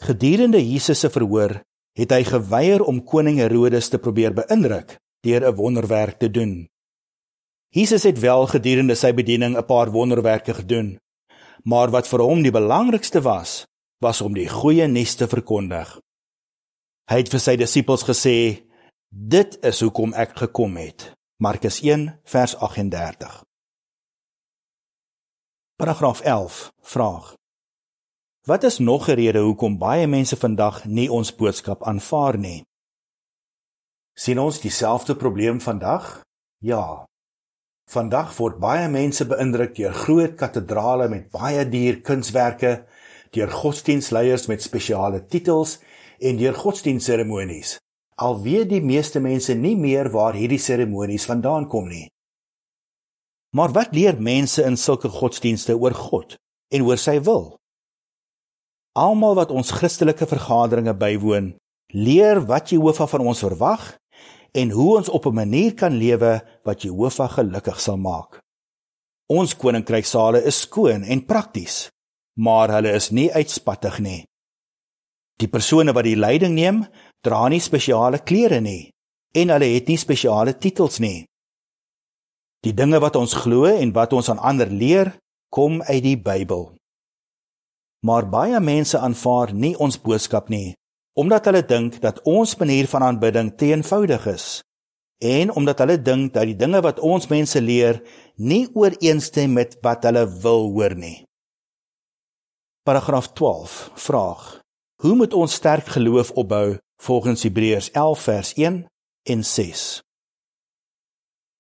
Gedurende 0.02 0.62
Jesus 0.64 1.04
se 1.04 1.12
verhoor 1.12 1.60
het 2.00 2.14
hy 2.16 2.24
geweier 2.24 2.82
om 2.88 3.04
koning 3.04 3.42
Herodes 3.44 3.92
te 3.92 4.00
probeer 4.00 4.34
beïndruk 4.34 4.96
deur 5.22 5.42
'n 5.48 5.56
wonderwerk 5.56 6.20
te 6.20 6.32
doen. 6.32 6.70
Jesus 7.70 8.04
het 8.04 8.20
wel 8.20 8.48
gedurende 8.48 8.96
sy 8.96 9.14
bediening 9.14 9.58
'n 9.58 9.66
paar 9.66 9.92
wonderwerke 9.92 10.54
gedoen, 10.54 11.00
maar 11.64 11.90
wat 11.90 12.08
vir 12.08 12.20
hom 12.20 12.42
die 12.42 12.52
belangrikste 12.52 13.22
was, 13.22 13.66
was 14.00 14.22
om 14.22 14.34
die 14.34 14.50
goeie 14.50 14.88
nuus 14.88 15.16
te 15.16 15.28
verkondig. 15.28 16.00
Hy 17.10 17.18
het 17.18 17.30
vir 17.30 17.40
sy 17.40 17.56
disippels 17.56 18.04
gesê: 18.04 18.64
"Dit 19.10 19.58
is 19.66 19.80
hoekom 19.80 20.14
ek 20.14 20.38
gekom 20.38 20.78
het." 20.78 21.14
Markus 21.38 21.82
1 21.82 22.20
vers 22.24 22.56
38. 22.56 23.44
Paragraaf 25.76 26.22
11 26.22 26.74
vraag 26.82 27.36
Wat 28.46 28.64
is 28.64 28.78
nog 28.78 29.08
'n 29.08 29.16
rede 29.16 29.40
hoekom 29.40 29.78
baie 29.78 30.08
mense 30.08 30.36
vandag 30.36 30.86
nie 30.86 31.12
ons 31.12 31.36
boodskap 31.36 31.84
aanvaar 31.84 32.38
nie? 32.38 32.66
Sien 34.20 34.40
ons 34.40 34.60
dieselfde 34.60 35.16
probleem 35.16 35.62
vandag? 35.64 36.20
Ja. 36.60 37.06
Vandag 37.90 38.34
word 38.36 38.60
baie 38.60 38.90
mense 38.92 39.24
beïndruk 39.26 39.78
deur 39.78 39.96
groot 39.96 40.36
katedrale 40.38 41.08
met 41.10 41.30
baie 41.32 41.64
duur 41.66 42.02
kunswerke, 42.06 42.84
deur 43.32 43.52
godsdienstleiers 43.54 44.50
met 44.52 44.66
spesiale 44.66 45.24
titels 45.32 45.78
en 46.20 46.38
deur 46.38 46.58
godsdienstseremonies. 46.58 47.78
Al 48.20 48.42
weet 48.44 48.68
die 48.74 48.84
meeste 48.84 49.22
mense 49.24 49.56
nie 49.56 49.78
meer 49.80 50.12
waar 50.12 50.36
hierdie 50.36 50.60
seremonies 50.60 51.28
vandaan 51.30 51.70
kom 51.72 51.88
nie. 51.88 52.10
Maar 53.56 53.72
wat 53.74 53.96
leer 53.96 54.20
mense 54.20 54.66
in 54.68 54.76
sulke 54.78 55.10
godsdienste 55.10 55.78
oor 55.80 55.96
God 55.96 56.36
en 56.76 56.84
oor 56.86 57.00
sy 57.00 57.16
wil? 57.24 57.56
Almal 59.00 59.40
wat 59.40 59.56
ons 59.56 59.72
Christelike 59.72 60.28
vergaderinge 60.28 60.94
bywoon, 60.94 61.54
leer 61.96 62.44
wat 62.46 62.76
Jehovah 62.76 63.08
van 63.10 63.24
ons 63.32 63.42
verwag 63.48 63.88
en 64.52 64.72
hoe 64.72 64.98
ons 64.98 65.10
op 65.10 65.26
'n 65.26 65.34
manier 65.34 65.74
kan 65.74 65.94
lewe 65.94 66.42
wat 66.64 66.82
Jehovah 66.82 67.32
gelukkig 67.32 67.80
sal 67.80 67.98
maak. 67.98 68.40
Ons 69.28 69.56
koninkrysale 69.56 70.44
is 70.44 70.60
skoon 70.60 71.04
en 71.04 71.26
prakties, 71.26 71.90
maar 72.34 72.70
hulle 72.70 72.92
is 72.92 73.10
nie 73.10 73.34
uitspattig 73.34 74.00
nie. 74.00 74.26
Die 75.38 75.48
persone 75.48 75.94
wat 75.94 76.04
die 76.04 76.16
leiding 76.16 76.54
neem, 76.54 76.88
dra 77.22 77.48
nie 77.48 77.60
spesiale 77.60 78.20
klere 78.20 78.62
nie 78.62 78.92
en 79.34 79.50
hulle 79.50 79.66
het 79.66 79.88
nie 79.88 79.98
spesiale 79.98 80.58
titels 80.58 81.00
nie. 81.00 81.26
Die 82.64 82.74
dinge 82.74 83.00
wat 83.00 83.16
ons 83.16 83.34
glo 83.34 83.66
en 83.66 83.94
wat 83.94 84.14
ons 84.14 84.30
aan 84.30 84.40
ander 84.40 84.68
leer, 84.68 85.18
kom 85.50 85.82
uit 85.82 86.04
die 86.04 86.18
Bybel. 86.18 86.76
Maar 88.02 88.30
baie 88.30 88.60
mense 88.60 88.98
aanvaar 88.98 89.54
nie 89.54 89.78
ons 89.78 90.02
boodskap 90.02 90.50
nie 90.50 90.79
omdat 91.20 91.50
hulle 91.50 91.66
dink 91.66 92.00
dat 92.04 92.22
ons 92.24 92.56
manier 92.60 92.88
van 92.88 93.04
aanbidding 93.10 93.52
te 93.58 93.74
eenvoudig 93.74 94.26
is 94.32 94.48
en 95.20 95.52
omdat 95.52 95.82
hulle 95.84 95.98
dink 96.00 96.34
dat 96.34 96.48
die 96.48 96.56
dinge 96.56 96.80
wat 96.86 97.02
ons 97.04 97.28
mense 97.28 97.60
leer 97.60 98.00
nie 98.40 98.68
ooreenstem 98.72 99.58
met 99.58 99.76
wat 99.84 100.06
hulle 100.08 100.24
wil 100.44 100.70
hoor 100.76 100.96
nie. 100.96 101.26
Paragraaf 102.88 103.34
12 103.36 103.74
vraag: 104.00 104.46
Hoe 105.04 105.16
moet 105.16 105.36
ons 105.36 105.54
sterk 105.60 105.92
geloof 105.92 106.32
opbou 106.32 106.78
volgens 107.04 107.44
Hebreërs 107.44 107.92
11 107.92 108.24
vers 108.30 108.54
1 108.56 108.86
en 109.34 109.44
6? 109.44 109.84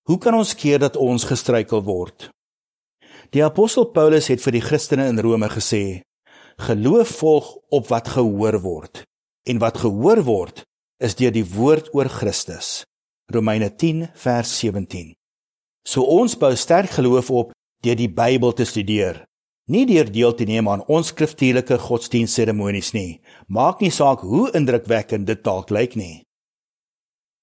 Hoe 0.08 0.18
kan 0.18 0.39
ons 0.39 0.56
keer 0.56 0.80
dat 0.80 0.96
ons 0.96 1.28
gestruikel 1.28 1.84
word? 1.84 2.30
Die 3.36 3.44
apostel 3.44 3.92
Paulus 3.92 4.32
het 4.32 4.42
vir 4.42 4.56
die 4.56 4.63
Christene 4.63 5.12
in 5.12 5.20
Rome 5.20 5.51
gesê: 5.51 6.00
Geloof 6.63 7.12
volg 7.20 7.54
op 7.70 7.92
wat 7.92 8.16
gehoor 8.16 8.62
word 8.63 9.04
en 9.48 9.60
wat 9.62 9.77
gehoor 9.84 10.24
word 10.24 10.63
is 11.00 11.15
deur 11.15 11.31
die 11.31 11.46
woord 11.46 11.93
oor 11.96 12.10
Christus. 12.12 12.84
Romeine 13.31 13.69
10 13.69 14.10
vers 14.15 14.51
17. 14.60 15.13
So 15.86 16.03
ons 16.03 16.36
bou 16.38 16.51
sterk 16.58 16.91
geloof 16.98 17.29
op 17.31 17.51
deur 17.86 17.96
die 17.96 18.10
Bybel 18.12 18.53
te 18.58 18.65
studeer, 18.67 19.24
nie 19.69 19.86
deur 19.86 20.10
deel 20.12 20.34
te 20.36 20.48
neem 20.50 20.67
aan 20.69 20.81
ons 20.89 21.12
skriftuurlike 21.13 21.77
godsdienstseremonies 21.86 22.91
nie. 22.96 23.22
Maak 23.48 23.84
nie 23.86 23.93
saak 23.93 24.25
hoe 24.25 24.50
indrukwekkend 24.58 25.29
dit 25.29 25.43
dalk 25.46 25.69
lyk 25.69 25.96
nie. 26.00 26.24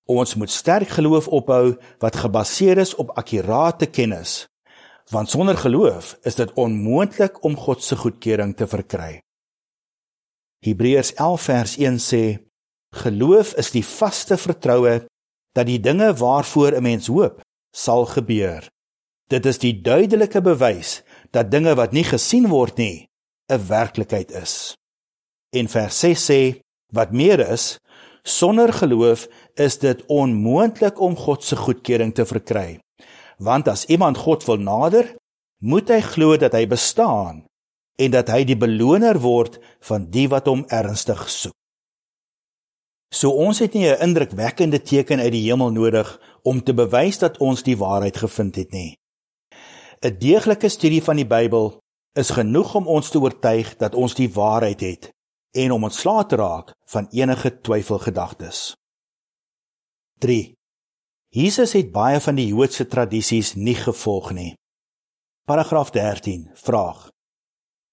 Ons 0.06 0.36
moet 0.38 0.50
sterk 0.50 0.92
geloof 0.98 1.26
opbou 1.34 1.76
wat 2.02 2.18
gebaseer 2.22 2.78
is 2.82 2.94
op 2.94 3.14
akkurate 3.18 3.88
kennis, 3.90 4.44
want 5.10 5.30
sonder 5.30 5.58
geloof 5.58 6.14
is 6.26 6.38
dit 6.38 6.52
onmoontlik 6.54 7.42
om 7.44 7.56
God 7.58 7.82
se 7.82 7.98
goedkeuring 7.98 8.54
te 8.58 8.66
verkry. 8.70 9.20
Hebreërs 10.64 11.14
11 11.14 11.42
vers 11.42 11.76
1 11.76 11.98
sê: 12.00 12.24
Geloof 12.96 13.52
is 13.60 13.70
die 13.70 13.84
vaste 13.84 14.36
vertroue 14.40 15.06
dat 15.56 15.66
die 15.68 15.80
dinge 15.80 16.14
waarvoor 16.14 16.72
'n 16.76 16.82
mens 16.82 17.06
hoop, 17.06 17.40
sal 17.72 18.06
gebeur. 18.06 18.68
Dit 19.28 19.46
is 19.46 19.58
die 19.58 19.80
duidelike 19.80 20.40
bewys 20.40 21.02
dat 21.30 21.50
dinge 21.50 21.74
wat 21.74 21.92
nie 21.92 22.04
gesien 22.04 22.48
word 22.48 22.76
nie, 22.76 23.08
'n 23.48 23.66
werklikheid 23.68 24.30
is. 24.30 24.74
En 25.50 25.68
vers 25.68 25.98
6 25.98 26.30
sê: 26.30 26.60
Wat 26.92 27.12
meer 27.12 27.40
is, 27.52 27.78
sonder 28.22 28.72
geloof 28.72 29.28
is 29.54 29.78
dit 29.78 30.06
onmoontlik 30.06 31.00
om 31.00 31.16
God 31.16 31.44
se 31.44 31.56
goedkeuring 31.56 32.14
te 32.14 32.26
verkry. 32.26 32.80
Want 33.38 33.68
as 33.68 33.84
iemand 33.84 34.16
God 34.16 34.44
wil 34.44 34.56
nader, 34.56 35.16
moet 35.58 35.88
hy 35.88 36.00
glo 36.00 36.36
dat 36.36 36.52
hy 36.52 36.66
bestaan 36.66 37.44
en 37.96 38.10
dat 38.10 38.28
hy 38.28 38.44
die 38.44 38.56
beloner 38.56 39.18
word 39.20 39.58
van 39.88 40.10
die 40.12 40.28
wat 40.28 40.46
hom 40.50 40.64
ernstig 40.68 41.28
soek. 41.28 41.54
So 43.14 43.30
ons 43.30 43.58
het 43.58 43.72
nie 43.74 43.88
'n 43.88 44.00
indrukwekkende 44.00 44.82
teken 44.82 45.20
uit 45.20 45.32
die 45.32 45.48
hemel 45.48 45.70
nodig 45.70 46.20
om 46.42 46.62
te 46.62 46.74
bewys 46.74 47.18
dat 47.18 47.38
ons 47.38 47.62
die 47.62 47.76
waarheid 47.76 48.16
gevind 48.16 48.56
het 48.56 48.72
nie. 48.72 48.96
'n 50.04 50.18
Deeglike 50.18 50.68
studie 50.68 51.02
van 51.02 51.16
die 51.16 51.26
Bybel 51.26 51.80
is 52.12 52.30
genoeg 52.30 52.74
om 52.74 52.86
ons 52.86 53.10
te 53.10 53.20
oortuig 53.20 53.76
dat 53.76 53.94
ons 53.94 54.14
die 54.14 54.32
waarheid 54.32 54.80
het 54.80 55.10
en 55.56 55.72
om 55.72 55.84
ontslae 55.84 56.26
te 56.26 56.36
raak 56.36 56.72
van 56.84 57.08
enige 57.10 57.60
twyfelgedagtes. 57.60 58.74
3. 60.18 60.52
Jesus 61.28 61.72
het 61.72 61.92
baie 61.92 62.20
van 62.20 62.34
die 62.34 62.46
Joodse 62.46 62.86
tradisies 62.86 63.54
nie 63.54 63.74
gevolg 63.74 64.32
nie. 64.32 64.54
Paragraaf 65.44 65.90
13 65.90 66.50
vraag: 66.54 67.08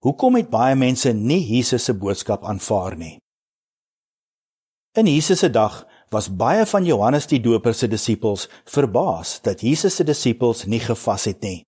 Hoekom 0.03 0.35
het 0.35 0.49
baie 0.51 0.75
mense 0.75 1.13
nie 1.15 1.39
Jesus 1.47 1.85
se 1.87 1.93
boodskap 1.95 2.43
aanvaar 2.43 2.97
nie? 2.99 3.13
In 4.99 5.07
Jesus 5.07 5.39
se 5.39 5.47
dag 5.49 5.77
was 6.11 6.27
baie 6.27 6.65
van 6.67 6.83
Johannes 6.83 7.27
die 7.31 7.39
Doper 7.39 7.71
se 7.73 7.87
disippels 7.87 8.49
verbaas 8.67 9.37
dat 9.45 9.61
Jesus 9.63 9.95
se 9.95 10.03
disippels 10.03 10.65
nie 10.67 10.81
gevas 10.83 11.23
het 11.29 11.39
nie. 11.41 11.61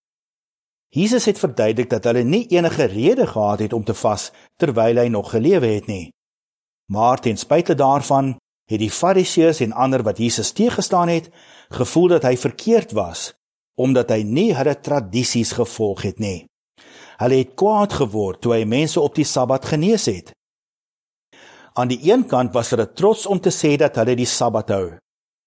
Jesus 0.91 1.25
het 1.31 1.39
verduidelik 1.39 1.89
dat 1.89 2.09
hulle 2.09 2.23
nie 2.27 2.43
enige 2.51 2.89
rede 2.91 3.27
gehad 3.27 3.63
het 3.63 3.73
om 3.73 3.85
te 3.87 3.95
vas 3.95 4.27
terwyl 4.59 4.99
hy 4.99 5.07
nog 5.07 5.31
gelewe 5.31 5.69
het 5.71 5.87
nie. 5.87 6.09
Maar 6.91 7.23
ten 7.23 7.39
spyte 7.39 7.75
daarvan 7.75 8.33
het 8.67 8.83
die 8.83 8.91
Fariseërs 8.91 9.61
en 9.63 9.71
ander 9.71 10.03
wat 10.03 10.19
Jesus 10.19 10.51
teëgestaan 10.51 11.07
het, 11.07 11.31
gevoel 11.69 12.17
dat 12.17 12.27
hy 12.27 12.35
verkeerd 12.35 12.91
was 12.91 13.31
omdat 13.79 14.11
hy 14.11 14.21
nie 14.23 14.51
hulle 14.55 14.75
tradisies 14.79 15.55
gevolg 15.55 16.03
het 16.03 16.19
nie. 16.19 16.45
Hulle 17.21 17.39
het 17.41 17.55
kwaad 17.59 17.93
geword 17.93 18.41
toe 18.43 18.55
hy 18.55 18.63
mense 18.67 18.99
op 19.01 19.15
die 19.15 19.27
Sabbat 19.27 19.65
genees 19.71 20.07
het. 20.11 20.33
Aan 21.75 21.91
die 21.91 21.99
een 22.07 22.25
kant 22.27 22.53
was 22.55 22.71
hulle 22.71 22.87
trots 22.93 23.25
om 23.27 23.39
te 23.39 23.51
sê 23.51 23.75
dat 23.79 23.97
hulle 23.99 24.15
die 24.15 24.29
Sabbat 24.29 24.71
hou, 24.71 24.87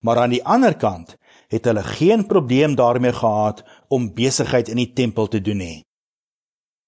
maar 0.04 0.22
aan 0.24 0.34
die 0.36 0.44
ander 0.44 0.76
kant 0.76 1.16
het 1.48 1.64
hulle 1.64 1.82
geen 1.82 2.26
probleem 2.28 2.76
daarmee 2.76 3.12
gehad 3.16 3.62
om 3.88 4.12
besigheid 4.14 4.68
in 4.68 4.80
die 4.82 4.92
tempel 4.92 5.28
te 5.28 5.40
doen 5.40 5.62
nie. 5.64 5.78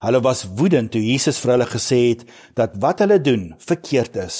Hulle 0.04 0.20
was 0.24 0.46
woedend 0.56 0.92
toe 0.92 1.00
Jesus 1.04 1.40
vir 1.40 1.54
hulle 1.56 1.68
gesê 1.68 2.00
het 2.10 2.24
dat 2.56 2.76
wat 2.80 3.00
hulle 3.04 3.20
doen 3.20 3.50
verkeerd 3.60 4.16
is. 4.16 4.38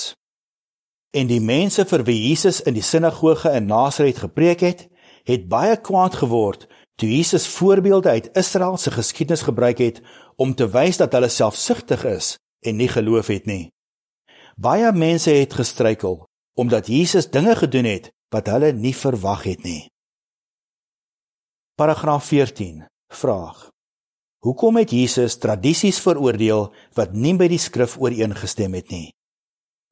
En 1.17 1.29
die 1.29 1.41
mense 1.41 1.85
vir 1.91 2.05
wie 2.07 2.17
Jesus 2.29 2.61
in 2.65 2.77
die 2.77 2.85
sinagoge 2.87 3.51
in 3.57 3.67
Nasaret 3.69 4.23
gepreek 4.23 4.63
het, 4.65 4.87
het 5.29 5.49
baie 5.49 5.77
kwaad 5.77 6.17
geword 6.21 6.69
toe 7.01 7.09
Jesus 7.09 7.49
voorbeelde 7.49 8.09
uit 8.09 8.31
Israel 8.37 8.77
se 8.77 8.91
geskiedenis 8.91 9.43
gebruik 9.43 9.79
het 9.79 10.01
om 10.41 10.55
te 10.57 10.67
wys 10.73 10.97
dat 11.01 11.13
hulle 11.13 11.29
selfsugtig 11.29 12.05
is 12.09 12.35
en 12.65 12.81
nie 12.81 12.89
geloof 12.89 13.29
het 13.33 13.47
nie. 13.47 13.69
Baie 14.57 14.93
mense 14.93 15.33
het 15.37 15.57
gestruikel 15.61 16.25
omdat 16.61 16.89
Jesus 16.93 17.31
dinge 17.31 17.55
gedoen 17.57 17.87
het 17.89 18.11
wat 18.35 18.49
hulle 18.53 18.73
nie 18.73 18.95
verwag 18.97 19.45
het 19.49 19.63
nie. 19.65 19.89
Paragraaf 21.79 22.25
14 22.25 22.85
vraag: 23.13 23.69
Hoekom 24.45 24.77
het 24.77 24.91
Jesus 24.91 25.39
tradisies 25.39 26.01
veroordeel 26.01 26.69
wat 26.99 27.13
nie 27.13 27.33
by 27.37 27.49
die 27.49 27.61
skrif 27.61 27.97
ooreengestem 28.01 28.77
het 28.77 28.91
nie? 28.93 29.09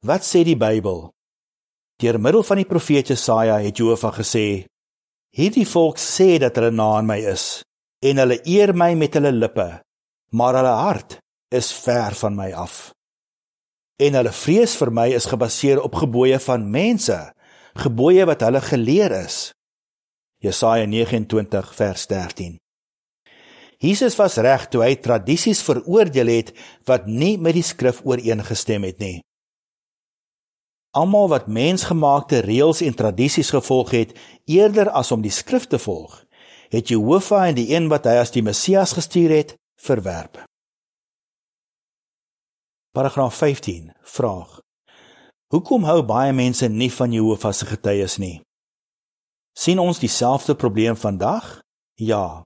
Wat 0.05 0.25
sê 0.25 0.43
die 0.45 0.57
Bybel? 0.57 1.09
Deur 1.99 2.19
middel 2.21 2.43
van 2.43 2.61
die 2.61 2.69
profeet 2.69 3.09
Jesaja 3.09 3.57
het 3.63 3.77
Jehovah 3.77 4.13
gesê: 4.15 4.65
Hierdie 5.35 5.67
volk 5.67 5.97
sê 5.97 6.37
dat 6.41 6.55
hulle 6.57 6.71
na 6.71 6.95
aan 6.97 7.09
my 7.09 7.19
is 7.33 7.61
en 8.05 8.21
hulle 8.21 8.39
eer 8.47 8.71
my 8.73 8.93
met 8.95 9.17
hulle 9.17 9.33
lippe, 9.35 9.67
maar 10.29 10.55
hulle 10.59 10.75
hart 10.83 11.17
is 11.53 11.71
ver 11.73 12.15
van 12.15 12.35
my 12.35 12.51
af. 12.53 12.91
En 13.99 14.15
hulle 14.15 14.31
vrees 14.31 14.75
vir 14.79 14.91
my 14.95 15.09
is 15.17 15.27
gebaseer 15.27 15.81
op 15.83 15.97
gebooie 15.99 16.39
van 16.39 16.69
mense, 16.71 17.17
gebooie 17.79 18.25
wat 18.29 18.45
hulle 18.45 18.61
geleer 18.61 19.15
is. 19.25 19.49
Jesaja 20.39 20.85
29 20.87 21.75
vers 21.75 22.07
13. 22.07 22.57
Jesus 23.79 24.15
was 24.19 24.35
reg 24.43 24.67
toe 24.71 24.83
hy 24.83 24.95
tradisies 24.99 25.61
veroordeel 25.63 26.31
het 26.31 26.53
wat 26.87 27.07
nie 27.07 27.37
met 27.39 27.55
die 27.55 27.63
skrif 27.63 28.01
ooreengestem 28.03 28.87
het 28.87 28.99
nie. 28.99 29.19
Almal 30.95 31.29
wat 31.31 31.47
mensgemaakte 31.47 32.41
reëls 32.43 32.81
en 32.83 32.95
tradisies 32.97 33.51
gevolg 33.53 33.93
het 33.95 34.15
eerder 34.49 34.89
as 34.89 35.11
om 35.15 35.21
die 35.23 35.31
skrif 35.31 35.67
te 35.69 35.79
volg, 35.79 36.15
het 36.73 36.89
Jehovah 36.91 37.47
en 37.51 37.59
die 37.59 37.69
een 37.71 37.87
wat 37.91 38.07
hy 38.09 38.17
as 38.19 38.33
die 38.35 38.43
Messias 38.43 38.95
gestuur 38.97 39.35
het, 39.35 39.55
verwerp. 39.85 40.43
Paragraaf 42.95 43.35
15 43.35 43.93
vraag: 44.01 44.59
Hoekom 45.53 45.83
hou 45.83 46.03
baie 46.03 46.33
mense 46.33 46.67
nie 46.67 46.91
van 46.93 47.11
Jehovah 47.11 47.53
se 47.53 47.65
getuies 47.65 48.17
nie? 48.17 48.39
sien 49.59 49.79
ons 49.79 49.99
dieselfde 49.99 50.55
probleem 50.55 50.95
vandag? 50.95 51.59
Ja. 51.99 52.43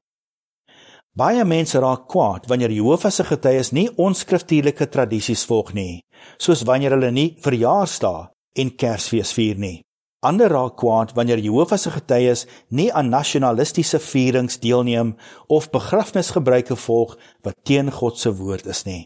Baie 1.13 1.43
mense 1.45 1.77
raak 1.77 2.07
kwaad 2.09 2.47
wanneer 2.49 2.73
Jehovah 2.73 3.11
se 3.13 3.25
getuies 3.27 3.69
nie 3.71 3.89
onskriftuurlike 4.01 4.87
tradisies 4.89 5.43
volg 5.45 5.73
nie, 5.77 6.01
soos 6.41 6.63
wanneer 6.65 6.95
hulle 6.95 7.11
nie 7.13 7.35
verjaarsdae 7.43 8.31
en 8.57 8.71
Kersfees 8.81 9.33
vier 9.37 9.59
nie. 9.61 9.81
Ander 10.23 10.51
raak 10.51 10.77
kwaad 10.79 11.11
wanneer 11.17 11.41
Jehovah 11.43 11.77
se 11.77 11.91
getuies 11.91 12.45
nie 12.69 12.87
aan 12.93 13.11
nasionalistiese 13.11 13.99
vierings 13.99 14.59
deelneem 14.63 15.15
of 15.47 15.69
begrafnisgebruike 15.73 16.77
volg 16.85 17.17
wat 17.43 17.59
teen 17.67 17.91
God 17.91 18.17
se 18.19 18.31
woord 18.39 18.69
is 18.71 18.85
nie. 18.87 19.03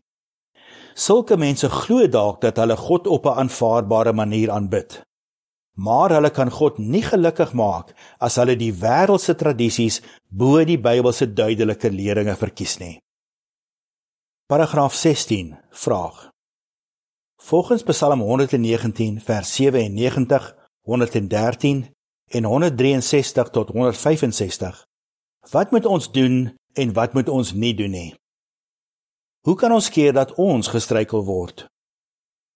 Sulke 0.94 1.38
mense 1.38 1.70
glo 1.70 2.06
dalk 2.08 2.42
dat 2.42 2.58
hulle 2.62 2.78
God 2.78 3.08
op 3.08 3.26
'n 3.26 3.38
aanvaarbare 3.42 4.14
manier 4.14 4.52
aanbid. 4.52 5.02
Maar 5.78 6.10
hulle 6.10 6.30
kan 6.30 6.52
God 6.52 6.78
nie 6.78 7.04
gelukkig 7.04 7.54
maak 7.54 7.94
as 8.20 8.36
hulle 8.36 8.56
die 8.56 8.74
wêreldse 8.74 9.36
tradisies 9.36 10.02
bo 10.30 10.64
die 10.66 10.78
Bybelse 10.78 11.34
duidelike 11.34 11.90
leringe 11.90 12.36
verkies 12.36 12.80
nie. 12.80 13.00
Paragraaf 14.48 14.94
16 14.96 15.58
vraag. 15.72 16.30
Volgens 17.38 17.84
Psalm 17.84 18.22
119 18.22 19.22
vers 19.22 19.56
97, 19.56 20.56
113 20.88 21.84
en 22.32 22.44
163 22.44 23.50
tot 23.52 23.70
165, 23.76 24.86
wat 25.52 25.72
moet 25.72 25.86
ons 25.86 26.12
doen 26.12 26.56
en 26.74 26.94
wat 26.94 27.14
moet 27.14 27.30
ons 27.30 27.52
nie 27.54 27.74
doen 27.76 27.92
nie? 27.92 28.16
Hoe 29.44 29.56
kan 29.56 29.72
ons 29.72 29.90
keer 29.92 30.16
dat 30.16 30.34
ons 30.40 30.68
gestruikel 30.68 31.24
word? 31.28 31.68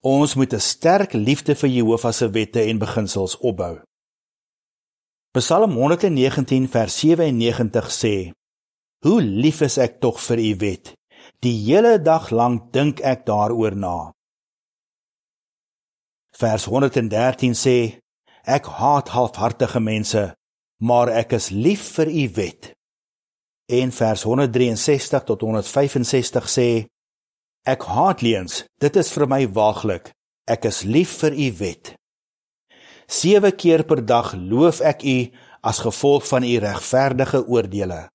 Ons 0.04 0.36
moet 0.36 0.54
'n 0.54 0.60
sterk 0.60 1.14
liefde 1.14 1.56
vir 1.56 1.70
Jehovah 1.70 2.14
se 2.14 2.30
wette 2.30 2.62
en 2.62 2.80
beginsels 2.80 3.38
opbou. 3.38 3.80
Psalm 5.32 5.72
119 5.72 6.68
vers 6.68 7.00
97 7.00 7.92
sê: 7.92 8.32
Hoe 9.06 9.22
lief 9.22 9.62
is 9.62 9.78
ek 9.78 10.00
tog 10.00 10.20
vir 10.20 10.40
u 10.40 10.56
wet. 10.56 10.94
Die 11.40 11.58
hele 11.66 12.02
dag 12.02 12.30
lank 12.30 12.74
dink 12.74 13.00
ek 13.00 13.26
daaroor 13.26 13.76
na. 13.76 14.12
Vers 16.38 16.66
113 16.66 17.54
sê: 17.54 18.01
Ek 18.46 18.66
haat 18.66 19.12
halfhartige 19.14 19.80
mense, 19.80 20.32
maar 20.82 21.12
ek 21.14 21.36
is 21.38 21.52
lief 21.54 21.92
vir 21.98 22.10
u 22.10 22.26
wet. 22.36 22.72
En 23.72 23.92
vers 23.94 24.24
163 24.24 25.24
tot 25.30 25.42
165 25.42 26.50
sê: 26.50 26.70
Ek 27.64 27.86
haat 27.86 28.22
leuns, 28.26 28.64
dit 28.82 28.96
is 28.98 29.12
vir 29.14 29.28
my 29.30 29.46
waaglik. 29.54 30.12
Ek 30.50 30.66
is 30.66 30.82
lief 30.84 31.20
vir 31.22 31.38
u 31.38 31.52
wet. 31.60 31.94
7 33.12 33.52
keer 33.56 33.84
per 33.86 34.02
dag 34.02 34.34
loof 34.34 34.82
ek 34.82 35.04
u 35.06 35.18
as 35.62 35.84
gevolg 35.86 36.26
van 36.28 36.44
u 36.44 36.58
regverdige 36.64 37.44
oordeele. 37.46 38.08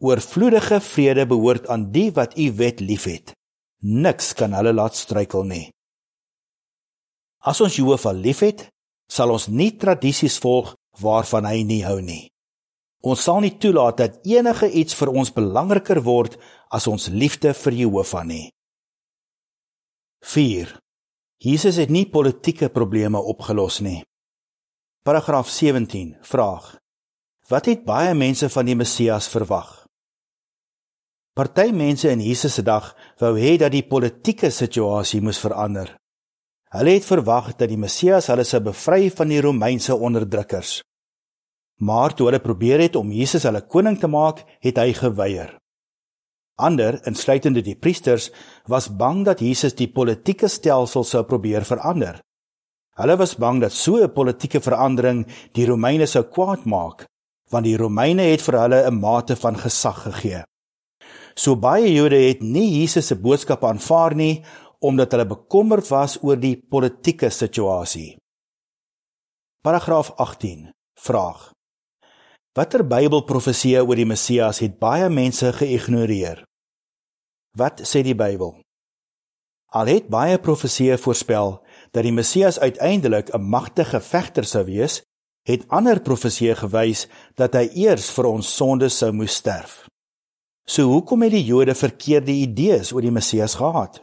Oorvloedige 0.00 0.80
vrede 0.80 1.26
behoort 1.26 1.66
aan 1.68 1.90
die 1.92 2.10
wat 2.14 2.38
u 2.38 2.46
wet 2.56 2.80
liefhet. 2.80 3.34
Niks 3.82 4.32
kan 4.38 4.54
hulle 4.54 4.72
laat 4.72 4.96
struikel 4.96 5.44
nie. 5.44 5.66
As 7.40 7.60
ons 7.60 7.76
Jehovah 7.76 8.14
liefhet, 8.14 8.68
sal 9.10 9.32
ons 9.34 9.48
nie 9.48 9.72
tradisies 9.78 10.38
volg 10.42 10.74
waarvan 11.02 11.48
hy 11.48 11.64
nie 11.66 11.82
hou 11.84 11.98
nie. 12.00 12.28
Ons 13.02 13.24
sal 13.24 13.40
nie 13.40 13.56
toelaat 13.56 13.98
dat 13.98 14.18
enige 14.28 14.68
iets 14.68 14.94
vir 14.98 15.10
ons 15.10 15.32
belangriker 15.32 16.02
word 16.04 16.36
as 16.70 16.86
ons 16.86 17.08
liefde 17.08 17.54
vir 17.56 17.78
Jehovah 17.82 18.24
nie. 18.28 18.50
4. 20.20 20.76
Jesus 21.40 21.80
het 21.80 21.90
nie 21.90 22.04
politieke 22.12 22.68
probleme 22.68 23.18
opgelos 23.18 23.80
nie. 23.80 24.02
Paragraaf 25.02 25.48
17 25.48 26.18
vraag: 26.20 26.76
Wat 27.48 27.66
het 27.66 27.86
baie 27.88 28.12
mense 28.14 28.50
van 28.52 28.68
die 28.68 28.76
Messias 28.76 29.28
verwag? 29.32 29.80
Party 31.32 31.70
mense 31.72 32.10
in 32.10 32.20
Jesus 32.20 32.54
se 32.54 32.62
dag 32.62 32.90
wou 33.22 33.32
hê 33.38 33.56
dat 33.56 33.72
die 33.72 33.86
politieke 33.86 34.50
situasie 34.52 35.22
moes 35.24 35.40
verander. 35.40 35.99
Hulle 36.70 36.92
het 36.94 37.06
verwag 37.06 37.56
dat 37.58 37.66
die 37.66 37.80
Messias 37.80 38.28
hulle 38.30 38.44
sou 38.46 38.60
bevry 38.62 39.08
van 39.10 39.32
die 39.32 39.40
Romeinse 39.42 39.94
onderdrukkers. 39.96 40.76
Maar 41.82 42.14
toe 42.14 42.28
hulle 42.28 42.38
probeer 42.44 42.84
het 42.84 42.98
om 43.00 43.10
Jesus 43.10 43.46
hulle 43.48 43.64
koning 43.66 43.96
te 43.98 44.06
maak, 44.06 44.44
het 44.62 44.78
hy 44.78 44.92
geweier. 44.94 45.56
Ander, 46.60 47.00
insluitende 47.08 47.64
die 47.66 47.74
priesters, 47.74 48.28
was 48.70 48.86
bang 48.86 49.24
dat 49.26 49.42
Jesus 49.42 49.74
die 49.74 49.88
politieke 49.90 50.46
stelsel 50.46 51.02
sou 51.08 51.24
probeer 51.26 51.66
verander. 51.66 52.20
Hulle 53.00 53.16
was 53.18 53.34
bang 53.34 53.58
dat 53.64 53.72
so 53.72 53.96
'n 53.96 54.12
politieke 54.12 54.60
verandering 54.60 55.26
die 55.54 55.66
Romeine 55.66 56.06
sou 56.06 56.22
kwaad 56.22 56.66
maak, 56.66 57.06
want 57.50 57.64
die 57.64 57.76
Romeine 57.76 58.22
het 58.22 58.42
vir 58.42 58.60
hulle 58.60 58.86
'n 58.86 59.00
mate 59.00 59.36
van 59.36 59.56
gesag 59.56 60.02
gegee. 60.02 60.44
So 61.34 61.56
baie 61.56 61.92
Jode 61.92 62.28
het 62.28 62.42
nie 62.42 62.80
Jesus 62.80 63.06
se 63.06 63.16
boodskap 63.16 63.64
aanvaar 63.64 64.14
nie 64.14 64.44
omdat 64.80 65.12
hulle 65.12 65.26
bekommerd 65.28 65.88
was 65.92 66.16
oor 66.24 66.40
die 66.40 66.56
politieke 66.56 67.30
situasie. 67.30 68.16
Paragraaf 69.62 70.12
18. 70.16 70.70
Vraag: 71.00 71.50
Watter 72.56 72.82
Bybelprofeseë 72.82 73.84
oor 73.84 73.96
die 73.96 74.08
Messias 74.08 74.58
het 74.64 74.78
baie 74.80 75.08
mense 75.12 75.52
geïgnoreer? 75.60 76.42
Wat 77.56 77.82
sê 77.86 78.02
die 78.02 78.16
Bybel? 78.16 78.56
Al 79.70 79.86
het 79.86 80.08
baie 80.10 80.38
profeseë 80.42 80.96
voorspel 80.98 81.60
dat 81.94 82.02
die 82.02 82.14
Messias 82.14 82.58
uiteindelik 82.58 83.30
'n 83.34 83.42
magtige 83.54 84.00
vegter 84.00 84.44
sou 84.44 84.64
wees, 84.64 85.02
het 85.46 85.68
ander 85.68 86.00
profeseë 86.00 86.56
gewys 86.56 87.06
dat 87.34 87.54
hy 87.54 87.70
eers 87.74 88.10
vir 88.10 88.26
ons 88.26 88.56
sondes 88.56 88.98
sou 88.98 89.12
moes 89.12 89.34
sterf. 89.34 89.86
So 90.66 90.82
hoekom 90.82 91.22
het 91.22 91.32
die 91.32 91.44
Jode 91.44 91.74
verkeerde 91.74 92.32
idees 92.32 92.92
oor 92.92 93.02
die 93.02 93.10
Messias 93.10 93.54
gehad? 93.54 94.02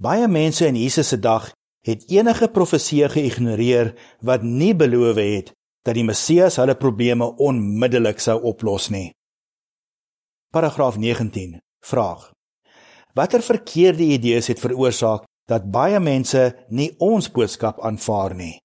Baie 0.00 0.28
mense 0.28 0.64
in 0.66 0.76
Jesus 0.80 1.08
se 1.12 1.18
dag 1.20 1.50
het 1.84 2.06
enige 2.08 2.48
profeseë 2.48 3.10
geïgnoreer 3.12 3.92
wat 4.24 4.42
nie 4.42 4.72
beloof 4.74 5.20
het 5.20 5.52
dat 5.84 5.96
die 5.96 6.04
Messias 6.04 6.56
hulle 6.60 6.76
probleme 6.76 7.28
onmiddellik 7.36 8.20
sou 8.20 8.38
oplos 8.52 8.88
nie. 8.88 9.10
Paragraaf 10.52 10.96
19 10.96 11.58
vraag: 11.84 12.30
Watter 13.14 13.44
verkeerde 13.44 14.08
idees 14.16 14.48
het 14.48 14.60
veroorsaak 14.60 15.28
dat 15.44 15.68
baie 15.68 16.00
mense 16.00 16.48
nie 16.68 16.94
ons 16.98 17.28
boodskap 17.28 17.80
aanvaar 17.84 18.34
nie? 18.34 18.56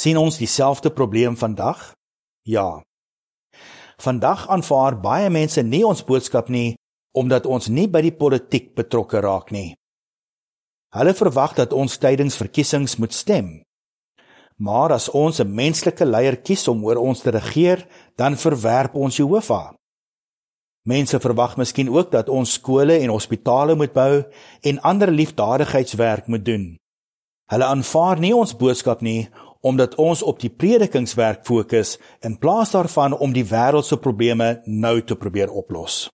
sien 0.00 0.16
ons 0.16 0.38
dieselfde 0.38 0.90
probleem 0.90 1.36
vandag? 1.36 1.92
Ja. 2.48 2.82
Vandag 4.00 4.46
aanvaar 4.48 4.96
baie 5.00 5.30
mense 5.30 5.62
nie 5.62 5.82
ons 5.86 6.00
boodskap 6.04 6.48
nie 6.48 6.79
omdat 7.12 7.46
ons 7.46 7.68
nie 7.68 7.88
by 7.88 8.02
die 8.02 8.14
politiek 8.14 8.74
betrokke 8.74 9.20
raak 9.20 9.50
nie. 9.50 9.74
Hulle 10.94 11.14
verwag 11.14 11.54
dat 11.54 11.72
ons 11.72 11.98
tydens 11.98 12.36
verkiesings 12.36 12.96
moet 12.98 13.14
stem 13.14 13.60
Maar 14.60 14.92
as 14.92 15.08
ons 15.10 15.40
'n 15.40 15.54
menslike 15.54 16.04
leier 16.04 16.36
kies 16.36 16.68
om 16.68 16.84
oor 16.84 16.96
ons 16.96 17.20
te 17.20 17.30
regeer, 17.30 17.86
dan 18.16 18.36
verwerp 18.36 18.94
ons 18.94 19.16
Jehovah. 19.16 19.72
Mense 20.82 21.20
verwag 21.20 21.56
miskien 21.56 21.88
ook 21.88 22.10
dat 22.10 22.28
ons 22.28 22.52
skole 22.52 22.98
en 22.98 23.08
hospitale 23.08 23.74
moet 23.74 23.92
bou 23.92 24.24
en 24.60 24.80
ander 24.80 25.10
liefdadigheidswerk 25.10 26.26
moet 26.26 26.44
doen. 26.44 26.76
Hulle 27.46 27.64
aanvaar 27.64 28.18
nie 28.18 28.36
ons 28.36 28.56
boodskap 28.56 29.00
nie 29.00 29.28
omdat 29.60 29.94
ons 29.94 30.22
op 30.22 30.38
die 30.40 30.50
predikingswerk 30.50 31.44
fokus 31.44 31.98
in 32.20 32.38
plaas 32.38 32.70
daarvan 32.70 33.12
om 33.12 33.32
die 33.32 33.44
wêreld 33.44 33.84
se 33.84 33.96
probleme 33.96 34.62
nou 34.64 35.02
te 35.02 35.16
probeer 35.16 35.50
oplos. 35.50 36.08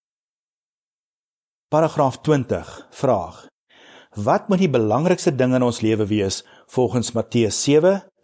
Paragraaf 1.76 2.20
20 2.24 2.86
vraag: 2.90 3.46
Wat 4.14 4.48
moet 4.48 4.62
die 4.62 4.70
belangrikste 4.70 5.32
ding 5.36 5.52
in 5.58 5.64
ons 5.66 5.82
lewe 5.84 6.06
wees 6.08 6.38
volgens 6.72 7.10
Matteus 7.12 7.58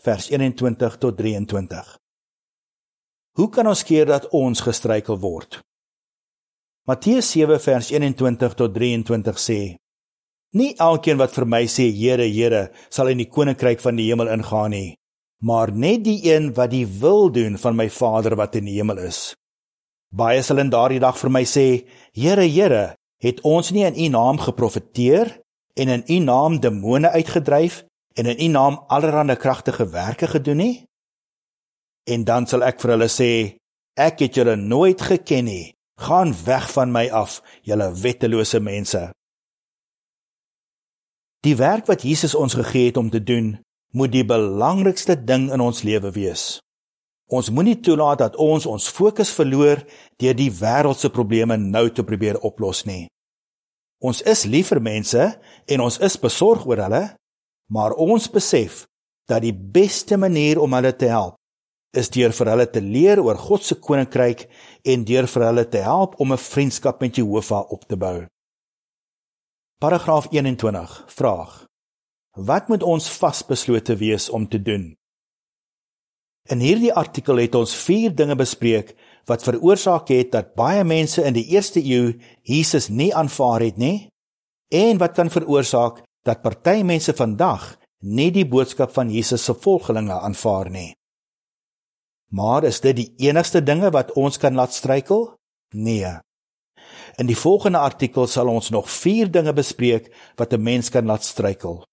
vers 0.04 0.28
21 0.30 0.96
tot 0.96 1.16
23. 1.18 1.90
Hoe 3.36 3.48
kan 3.48 3.66
ons 3.66 3.82
keer 3.84 4.06
dat 4.06 4.28
ons 4.28 4.60
gestruikel 4.60 5.18
word? 5.18 5.60
Matteus 6.88 7.28
7 7.34 7.60
vers 7.60 7.90
21 7.90 8.54
tot 8.54 8.72
23 8.74 9.36
sê: 9.38 9.60
Nie 10.56 10.72
elkeen 10.78 11.20
wat 11.20 11.36
vir 11.36 11.44
my 11.44 11.66
sê 11.66 11.90
Here, 11.92 12.24
Here, 12.24 12.70
sal 12.88 13.12
in 13.12 13.20
die 13.20 13.28
koninkryk 13.28 13.84
van 13.84 14.00
die 14.00 14.08
hemel 14.08 14.32
ingaan 14.32 14.70
nie, 14.70 14.96
maar 15.44 15.74
net 15.76 16.06
die 16.08 16.22
een 16.24 16.54
wat 16.56 16.70
die 16.70 16.86
wil 16.86 17.28
doen 17.28 17.58
van 17.58 17.76
my 17.76 17.90
Vader 17.90 18.36
wat 18.36 18.56
in 18.56 18.64
die 18.64 18.80
hemel 18.80 19.04
is. 19.04 19.34
Baie 20.08 20.40
sal 20.42 20.64
in 20.64 20.72
daardie 20.72 21.04
dag 21.04 21.20
vir 21.20 21.36
my 21.36 21.44
sê: 21.44 21.84
Here, 22.16 22.48
Here, 22.48 22.96
het 23.22 23.40
ons 23.46 23.70
nie 23.70 23.86
in 23.86 23.96
U 23.96 24.08
naam 24.18 24.42
geprofeteer 24.42 25.38
en 25.78 25.88
in 25.88 26.04
U 26.08 26.18
naam 26.18 26.60
demone 26.60 27.10
uitgedryf 27.10 27.84
en 28.14 28.26
in 28.26 28.40
u 28.40 28.46
naam 28.52 28.84
allerlei 28.86 29.36
kragtige 29.36 29.88
werke 29.88 30.26
gedoen 30.26 30.56
nie? 30.56 30.86
En 32.04 32.24
dan 32.24 32.46
sal 32.46 32.64
ek 32.66 32.80
vir 32.82 32.96
hulle 32.96 33.08
sê, 33.08 33.30
ek 33.94 34.24
het 34.24 34.36
julle 34.36 34.56
nooit 34.56 35.00
geken 35.00 35.46
nie. 35.46 35.72
Gaan 36.02 36.34
weg 36.44 36.66
van 36.72 36.90
my 36.90 37.06
af, 37.14 37.40
julle 37.62 37.92
wettelose 37.94 38.60
mense. 38.60 39.10
Die 41.42 41.56
werk 41.56 41.86
wat 41.86 42.02
Jesus 42.02 42.34
ons 42.34 42.54
gegee 42.54 42.90
het 42.90 42.96
om 42.96 43.10
te 43.10 43.22
doen, 43.22 43.60
moet 43.92 44.12
die 44.12 44.26
belangrikste 44.26 45.16
ding 45.24 45.50
in 45.52 45.60
ons 45.60 45.82
lewe 45.82 46.10
wees. 46.10 46.60
Ons 47.32 47.48
moenie 47.48 47.78
toelaat 47.80 48.20
dat 48.20 48.36
ons 48.36 48.66
ons 48.68 48.88
fokus 48.92 49.30
verloor 49.32 49.80
deur 50.20 50.36
die 50.36 50.50
wêreldse 50.52 51.08
probleme 51.08 51.56
nou 51.56 51.88
te 51.88 52.04
probeer 52.04 52.36
oplos 52.44 52.84
nie. 52.84 53.06
Ons 54.04 54.20
is 54.28 54.44
lief 54.44 54.72
vir 54.74 54.82
mense 54.84 55.28
en 55.72 55.84
ons 55.84 55.98
is 56.02 56.18
besorg 56.20 56.66
oor 56.68 56.82
hulle, 56.84 57.04
maar 57.72 57.96
ons 57.96 58.28
besef 58.28 58.84
dat 59.30 59.44
die 59.46 59.54
beste 59.54 60.18
manier 60.20 60.60
om 60.60 60.74
hulle 60.76 60.92
te 60.92 61.08
help 61.08 61.38
is 61.96 62.08
deur 62.12 62.32
vir 62.32 62.50
hulle 62.52 62.66
te 62.72 62.80
leer 62.84 63.20
oor 63.20 63.38
God 63.40 63.64
se 63.64 63.76
koninkryk 63.80 64.46
en 64.88 65.04
deur 65.08 65.28
vir 65.28 65.44
hulle 65.48 65.64
te 65.68 65.80
help 65.84 66.16
om 66.20 66.32
'n 66.32 66.40
vriendskap 66.40 67.00
met 67.00 67.16
Jehovah 67.16 67.64
op 67.72 67.84
te 67.88 67.96
bou. 67.96 68.26
Paragraaf 69.80 70.26
21 70.30 71.04
vraag: 71.06 71.66
Wat 72.36 72.68
moet 72.68 72.82
ons 72.82 73.10
vasbeslote 73.10 73.96
wees 73.96 74.30
om 74.30 74.48
te 74.48 74.62
doen? 74.62 74.96
In 76.50 76.58
hierdie 76.58 76.92
artikel 76.92 77.38
het 77.38 77.54
ons 77.54 77.74
4 77.84 78.14
dinge 78.18 78.34
bespreek 78.34 78.96
wat 79.30 79.44
veroorsaak 79.46 80.08
het 80.10 80.32
dat 80.32 80.54
baie 80.58 80.82
mense 80.84 81.22
in 81.22 81.36
die 81.36 81.46
eerste 81.54 81.78
eeu 81.78 82.16
Jesus 82.42 82.88
nie 82.88 83.12
aanvaar 83.14 83.62
het 83.62 83.78
nie 83.78 84.08
en 84.74 84.98
wat 84.98 85.14
kan 85.14 85.30
veroorsaak 85.30 86.02
dat 86.26 86.42
party 86.42 86.82
mense 86.82 87.14
vandag 87.14 87.76
nie 88.02 88.30
die 88.34 88.46
boodskap 88.48 88.90
van 88.94 89.10
Jesus 89.10 89.44
se 89.44 89.54
volgelinge 89.54 90.18
aanvaar 90.18 90.70
nie. 90.70 90.90
Maar 92.32 92.64
is 92.64 92.80
dit 92.80 92.96
die 92.96 93.10
enigste 93.28 93.60
dinge 93.62 93.92
wat 93.94 94.10
ons 94.18 94.38
kan 94.40 94.56
laat 94.56 94.72
struikel? 94.74 95.34
Nee. 95.76 96.16
In 97.20 97.28
die 97.28 97.36
volgende 97.36 97.78
artikel 97.78 98.26
sal 98.26 98.48
ons 98.48 98.70
nog 98.70 98.90
4 98.90 99.30
dinge 99.30 99.52
bespreek 99.52 100.10
wat 100.36 100.52
'n 100.52 100.62
mens 100.62 100.88
kan 100.90 101.06
laat 101.06 101.24
struikel. 101.24 101.84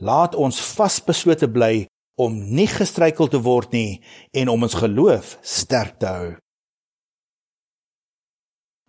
Laat 0.00 0.34
ons 0.34 0.60
vasbeslote 0.60 1.50
bly 1.50 1.86
om 2.16 2.36
nie 2.56 2.66
gestruikel 2.70 3.28
te 3.28 3.40
word 3.44 3.72
nie 3.76 4.00
en 4.32 4.48
om 4.48 4.66
ons 4.66 4.76
geloof 4.80 5.36
sterk 5.44 5.98
te 6.00 6.08
hou. 6.08 6.32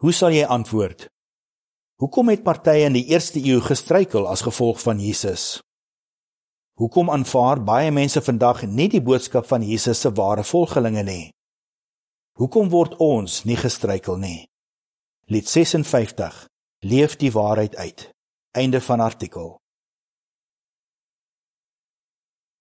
Hoe 0.04 0.14
sal 0.14 0.36
jy 0.36 0.46
antwoord? 0.46 1.08
Hoekom 1.98 2.30
het 2.30 2.44
partye 2.46 2.86
in 2.88 2.96
die 2.96 3.08
eerste 3.10 3.42
eeu 3.42 3.60
gestruikel 3.66 4.28
as 4.30 4.46
gevolg 4.46 4.80
van 4.84 5.00
Jesus? 5.02 5.58
Hoekom 6.78 7.10
aanvaar 7.10 7.58
baie 7.66 7.90
mense 7.92 8.22
vandag 8.22 8.62
nie 8.70 8.86
die 8.94 9.02
boodskap 9.02 9.48
van 9.50 9.66
Jesus 9.66 10.04
se 10.06 10.12
ware 10.14 10.44
volgelinge 10.46 11.04
nie? 11.04 11.24
Hoekom 12.38 12.70
word 12.70 12.94
ons 13.02 13.42
nie 13.50 13.58
gestruikel 13.58 14.20
nie? 14.22 14.46
Lied 15.28 15.50
56 15.50 16.46
Leef 16.86 17.16
die 17.18 17.32
waarheid 17.34 17.76
uit. 17.76 18.12
Einde 18.54 18.82
van 18.82 19.00
artikel. 19.00 19.58